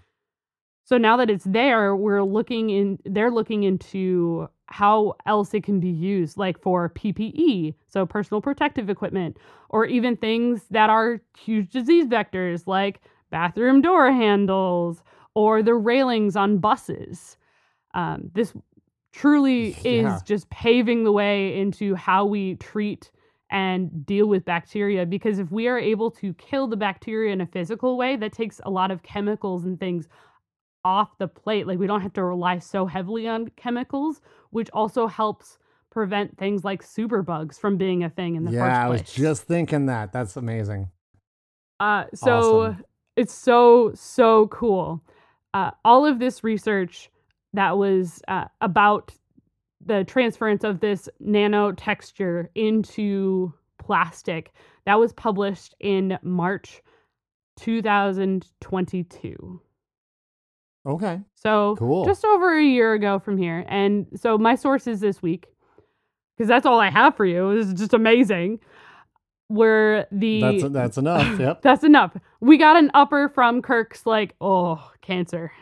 So 0.85 0.99
now 0.99 1.17
that 1.17 1.31
it's 1.31 1.45
there, 1.45 1.95
we're 1.95 2.23
looking 2.23 2.71
in 2.71 2.99
they're 3.05 3.31
looking 3.31 3.63
into 3.63 4.49
how 4.67 5.15
else 5.27 5.55
it 5.55 5.63
can 5.65 5.81
be 5.81 5.89
used 5.89 6.37
like 6.37 6.61
for 6.61 6.91
PPE, 6.91 7.75
so 7.89 8.07
personal 8.07 8.41
protective 8.41 8.89
equipment, 8.91 9.37
or 9.69 9.85
even 9.87 10.17
things 10.17 10.67
that 10.71 10.91
are 10.91 11.21
huge 11.39 11.71
disease 11.71 12.07
vectors 12.07 12.67
like 12.67 13.01
bathroom 13.31 13.81
door 13.83 14.11
handles 14.13 15.03
or 15.35 15.63
the 15.63 15.75
railings 15.75 16.37
on 16.37 16.59
buses. 16.59 17.37
Um, 17.95 18.31
this 18.35 18.53
truly 19.13 19.79
Yeah. 19.89 20.21
is 20.21 20.23
just 20.23 20.49
paving 20.51 21.05
the 21.05 21.13
way 21.13 21.59
into 21.59 21.95
how 21.95 22.25
we 22.25 22.55
treat 22.57 23.11
and 23.51 24.07
deal 24.07 24.27
with 24.29 24.45
bacteria 24.45 25.05
because 25.05 25.41
if 25.41 25.51
we 25.51 25.67
are 25.67 25.79
able 25.79 26.11
to 26.11 26.33
kill 26.35 26.69
the 26.69 26.77
bacteria 26.77 27.33
in 27.33 27.41
a 27.41 27.47
physical 27.47 27.97
way 27.97 28.17
that 28.17 28.33
takes 28.33 28.61
a 28.65 28.71
lot 28.71 28.93
of 28.93 29.03
chemicals 29.03 29.65
and 29.65 29.81
things 29.81 30.09
off 30.85 31.17
the 31.19 31.29
plate 31.29 31.67
like 31.67 31.79
we 31.79 31.87
don't 31.87 32.01
have 32.01 32.13
to 32.13 32.25
rely 32.25 32.59
so 32.59 32.87
heavily 32.87 33.29
on 33.29 33.49
chemicals 33.57 34.21
which 34.51 34.71
also 34.73 35.07
helps 35.07 35.59
prevent 35.91 36.39
things 36.39 36.65
like 36.65 36.83
superbugs 36.83 37.59
from 37.59 37.77
being 37.77 38.03
a 38.05 38.11
thing 38.11 38.37
in 38.37 38.45
the 38.45 38.53
yeah, 38.53 38.65
first 38.65 38.77
I 38.77 38.89
was 38.89 39.03
just 39.03 39.43
thinking 39.43 39.87
that. 39.87 40.13
That's 40.13 40.37
amazing. 40.37 40.89
Uh, 41.81 42.05
so 42.15 42.63
Awesome. 42.63 42.85
it's 43.17 43.35
so 43.35 43.91
so 43.95 44.47
cool. 44.49 45.03
Uh, 45.53 45.73
all 45.85 46.07
of 46.07 46.21
this 46.21 46.45
research 46.45 47.11
that 47.55 47.77
was 47.77 48.23
uh, 48.29 48.45
about 48.61 49.13
the 49.85 50.05
transference 50.05 50.63
of 50.63 50.79
this 50.81 51.09
nano 51.19 51.73
texture 51.73 52.49
into 52.55 53.53
plastic 53.79 54.53
that 54.85 55.01
was 55.01 55.13
published 55.13 55.75
in 55.81 56.17
March 56.23 56.83
2022. 57.59 59.61
Okay. 60.87 61.21
So 61.35 61.77
Cool. 61.79 62.05
just 62.07 62.25
over 62.25 62.57
a 62.57 62.63
year 62.65 62.95
ago 62.95 63.19
from 63.19 63.37
here. 63.37 63.65
And 63.69 64.07
so 64.17 64.39
my 64.39 64.55
sources 64.55 65.01
this 65.01 65.21
week, 65.23 65.47
because 66.37 66.49
that's 66.49 66.65
all 66.67 66.81
I 66.81 66.91
have 66.91 67.17
for 67.17 67.27
you, 67.27 67.51
is 67.51 67.75
just 67.75 67.93
amazing. 67.95 68.61
Were 69.51 70.07
the 70.13 70.41
That's 70.59 70.73
that's 70.73 70.99
enough. 70.99 71.39
Yep. 71.41 71.63
that's 71.63 71.83
enough. 71.85 72.17
We 72.41 72.57
got 72.57 72.77
an 72.77 72.91
upper 72.95 73.29
from 73.29 73.63
Kirk's 73.63 74.07
like, 74.07 74.35
oh, 74.41 74.91
cancer. 75.03 75.53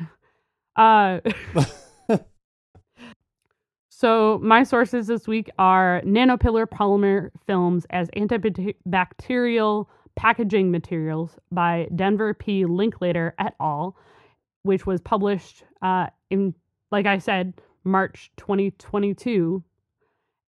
Uh 0.77 1.21
So 3.89 4.39
my 4.43 4.63
sources 4.63 5.09
this 5.09 5.27
week 5.27 5.51
are 5.59 6.01
nanopillar 6.05 6.67
polymer 6.67 7.31
films 7.49 7.85
as 7.91 8.09
antibacterial 8.11 9.87
packaging 10.15 10.71
materials 10.71 11.33
by 11.51 11.89
Denver 11.97 12.33
P. 12.35 12.65
Linklater 12.65 13.35
et 13.41 13.55
al., 13.61 13.97
which 14.69 14.85
was 14.85 15.01
published 15.01 15.65
uh, 15.81 16.09
in, 16.29 16.55
like 16.93 17.07
I 17.07 17.17
said, 17.17 17.55
March 17.85 18.31
2022. 18.37 19.65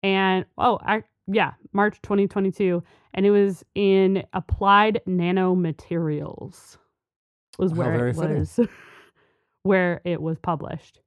And 0.02 0.44
oh, 0.58 0.80
I, 0.82 1.04
yeah, 1.28 1.54
March 1.72 2.02
2022, 2.02 2.82
and 3.14 3.28
it 3.28 3.30
was 3.30 3.64
in 3.76 4.24
Applied 4.34 5.02
Nanomaterials. 5.08 6.78
Was 7.60 7.74
where 7.74 8.08
it 8.08 8.16
was, 8.16 8.60
where 9.62 10.02
it 10.04 10.20
was 10.20 10.40
published. 10.40 11.00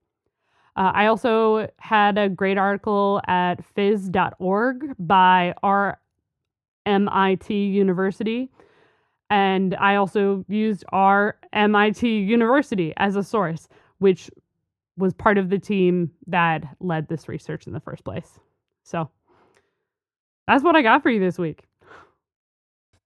Uh, 0.76 0.92
I 0.94 1.06
also 1.06 1.68
had 1.78 2.16
a 2.16 2.28
great 2.28 2.58
article 2.58 3.20
at 3.26 3.56
phys.org 3.74 4.94
by 5.00 5.52
RMIT 6.86 7.72
University. 7.72 8.52
And 9.30 9.76
I 9.76 9.94
also 9.94 10.44
used 10.48 10.84
our 10.90 11.38
MIT 11.52 12.08
University 12.18 12.92
as 12.96 13.14
a 13.14 13.22
source, 13.22 13.68
which 13.98 14.28
was 14.96 15.14
part 15.14 15.38
of 15.38 15.48
the 15.48 15.58
team 15.58 16.10
that 16.26 16.64
led 16.80 17.08
this 17.08 17.28
research 17.28 17.66
in 17.66 17.72
the 17.72 17.80
first 17.80 18.04
place. 18.04 18.40
So 18.82 19.08
that's 20.46 20.64
what 20.64 20.74
I 20.74 20.82
got 20.82 21.02
for 21.02 21.10
you 21.10 21.20
this 21.20 21.38
week. 21.38 21.64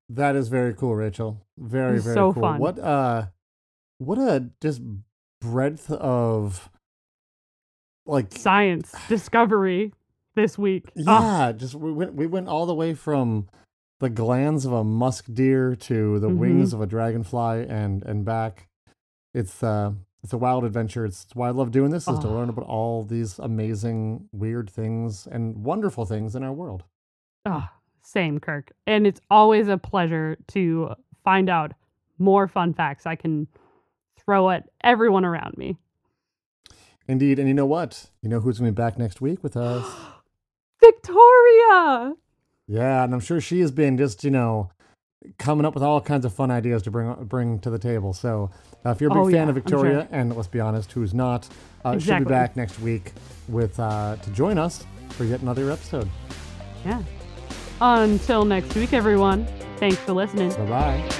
That 0.09 0.35
is 0.35 0.49
very 0.49 0.75
cool, 0.75 0.95
Rachel. 0.95 1.41
Very 1.59 1.99
very 1.99 2.15
so 2.15 2.33
cool. 2.33 2.43
fun. 2.43 2.59
What 2.59 2.79
uh, 2.79 3.27
what 3.99 4.19
a 4.19 4.51
just 4.61 4.81
breadth 5.41 5.91
of 5.91 6.71
like 8.07 8.33
Science 8.33 8.95
discovery 9.09 9.93
this 10.35 10.59
week. 10.59 10.91
Ah, 11.07 11.47
yeah, 11.47 11.53
just 11.53 11.75
we 11.75 11.93
went 11.93 12.15
we 12.15 12.27
went 12.27 12.49
all 12.49 12.67
the 12.67 12.75
way 12.75 12.95
from 12.95 13.49
the 14.01 14.11
glands 14.11 14.65
of 14.65 14.73
a 14.73 14.85
musk 14.85 15.27
deer 15.33 15.75
to 15.77 16.19
the 16.19 16.29
Mhm. 16.29 16.37
wings 16.39 16.73
of 16.73 16.81
a 16.81 16.87
dragonfly 16.87 17.67
and 17.69 18.03
and 18.05 18.25
back. 18.25 18.69
It's 19.33 19.63
uh 19.63 19.93
it's 20.23 20.33
a 20.33 20.39
wild 20.39 20.65
adventure. 20.65 21.05
It's 21.05 21.27
why 21.35 21.49
I 21.49 21.51
love 21.51 21.71
doing 21.71 21.91
this 21.91 22.09
is 22.09 22.19
to 22.21 22.29
Oh. 22.29 22.33
learn 22.35 22.49
about 22.49 22.65
all 22.67 23.03
these 23.05 23.39
amazing 23.39 24.29
weird 24.33 24.71
things 24.71 25.27
and 25.27 25.65
wonderful 25.65 26.07
things 26.07 26.35
in 26.35 26.43
our 26.43 26.53
world. 26.53 26.85
ah, 27.47 27.75
same, 28.01 28.41
Kirk. 28.41 28.73
And 28.87 29.07
it's 29.07 29.21
always 29.31 29.69
a 29.69 29.77
pleasure 29.77 30.37
to 30.49 30.95
find 31.25 31.51
out 31.51 31.73
more 32.19 32.49
fun 32.49 32.73
facts 32.73 33.05
I 33.07 33.17
can 33.17 33.49
throw 34.17 34.49
at 34.51 34.71
everyone 34.83 35.25
around 35.27 35.59
me. 35.59 35.77
Indeed, 37.07 37.39
and 37.39 37.47
you 37.49 37.53
know 37.55 37.67
what? 37.67 38.11
You 38.23 38.31
know 38.31 38.41
who's 38.41 38.59
gonna 38.59 38.71
be 38.73 38.75
back 38.75 38.97
next 38.99 39.21
week 39.21 39.43
with 39.43 39.59
us? 39.59 39.85
Victoria! 40.81 42.15
Yeah, 42.67 43.05
and 43.05 43.13
I'm 43.13 43.21
sure 43.21 43.41
she 43.41 43.61
has 43.61 43.71
been 43.71 43.99
just, 43.99 44.25
you 44.25 44.31
know, 44.31 44.71
coming 45.39 45.65
up 45.67 45.75
with 45.75 45.83
all 45.83 46.01
kinds 46.01 46.25
of 46.25 46.33
fun 46.35 46.51
ideas 46.51 46.83
to 46.85 46.91
bring 46.91 47.13
bring 47.25 47.59
to 47.61 47.71
the 47.71 47.79
table. 47.79 48.13
So, 48.13 48.51
uh, 48.85 48.91
if 48.91 49.01
you're 49.01 49.11
a 49.11 49.15
big 49.15 49.21
Oh, 49.23 49.25
fan 49.27 49.35
yeah, 49.35 49.49
of 49.49 49.55
Victoria, 49.55 50.01
sure. 50.01 50.09
and 50.11 50.35
let's 50.35 50.49
be 50.49 50.61
honest, 50.61 50.93
who's 50.93 51.13
not, 51.15 51.49
uh, 51.85 51.99
she'll 51.99 52.19
be 52.21 52.25
back 52.25 52.57
next 52.57 52.81
week 52.81 53.13
with 53.49 53.79
uh, 53.79 54.17
to 54.17 54.31
join 54.31 54.59
us 54.59 54.85
for 55.11 55.25
yet 55.25 55.41
another 55.43 55.71
episode. 55.71 56.09
Yeah. 56.85 57.03
Until 57.81 58.45
next 58.45 58.75
week, 58.75 58.93
everyone. 58.93 59.47
Thanks 59.77 59.97
for 59.99 60.13
listening. 60.13 60.51
Bye 60.51 60.67
bye. 60.67 61.11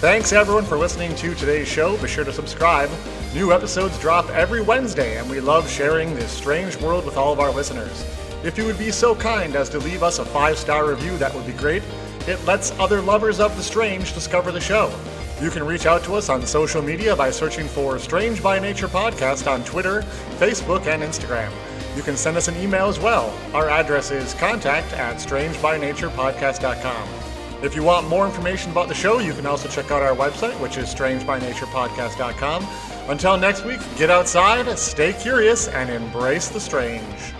Thanks 0.00 0.32
everyone 0.32 0.66
for 0.66 0.76
listening 0.76 1.14
to 1.16 1.34
today's 1.34 1.66
show. 1.66 1.96
Be 1.96 2.08
sure 2.08 2.24
to 2.24 2.32
subscribe. 2.32 2.90
New 3.34 3.52
episodes 3.52 3.98
drop 3.98 4.30
every 4.30 4.62
Wednesday, 4.62 5.18
and 5.18 5.28
we 5.28 5.40
love 5.40 5.68
sharing 5.68 6.14
this 6.14 6.30
strange 6.30 6.76
world 6.76 7.04
with 7.04 7.16
all 7.16 7.32
of 7.32 7.40
our 7.40 7.50
listeners. 7.50 8.06
If 8.44 8.56
you 8.56 8.64
would 8.64 8.78
be 8.78 8.92
so 8.92 9.16
kind 9.16 9.56
as 9.56 9.68
to 9.70 9.80
leave 9.80 10.04
us 10.04 10.20
a 10.20 10.24
five 10.24 10.56
star 10.56 10.88
review, 10.88 11.18
that 11.18 11.34
would 11.34 11.44
be 11.44 11.52
great. 11.54 11.82
It 12.28 12.42
lets 12.44 12.70
other 12.78 13.02
lovers 13.02 13.40
of 13.40 13.56
the 13.56 13.62
strange 13.62 14.14
discover 14.14 14.52
the 14.52 14.60
show. 14.60 14.96
You 15.42 15.50
can 15.50 15.66
reach 15.66 15.84
out 15.84 16.04
to 16.04 16.14
us 16.14 16.28
on 16.28 16.46
social 16.46 16.80
media 16.80 17.16
by 17.16 17.32
searching 17.32 17.66
for 17.66 17.98
Strange 17.98 18.40
by 18.40 18.60
Nature 18.60 18.86
Podcast 18.86 19.50
on 19.50 19.64
Twitter, 19.64 20.02
Facebook, 20.38 20.86
and 20.86 21.02
Instagram. 21.02 21.50
You 21.96 22.02
can 22.02 22.16
send 22.16 22.36
us 22.36 22.46
an 22.46 22.56
email 22.56 22.86
as 22.86 23.00
well. 23.00 23.36
Our 23.52 23.68
address 23.68 24.12
is 24.12 24.34
contact 24.34 24.92
at 24.92 25.16
strangebynaturepodcast.com. 25.16 27.08
If 27.64 27.74
you 27.74 27.82
want 27.82 28.08
more 28.08 28.26
information 28.26 28.70
about 28.70 28.86
the 28.86 28.94
show, 28.94 29.18
you 29.18 29.32
can 29.32 29.44
also 29.44 29.68
check 29.68 29.90
out 29.90 30.02
our 30.02 30.14
website, 30.14 30.54
which 30.60 30.76
is 30.76 30.94
strangebynaturepodcast.com. 30.94 32.93
Until 33.08 33.36
next 33.36 33.66
week, 33.66 33.80
get 33.98 34.08
outside, 34.08 34.78
stay 34.78 35.12
curious, 35.12 35.68
and 35.68 35.90
embrace 35.90 36.48
the 36.48 36.58
strange. 36.58 37.34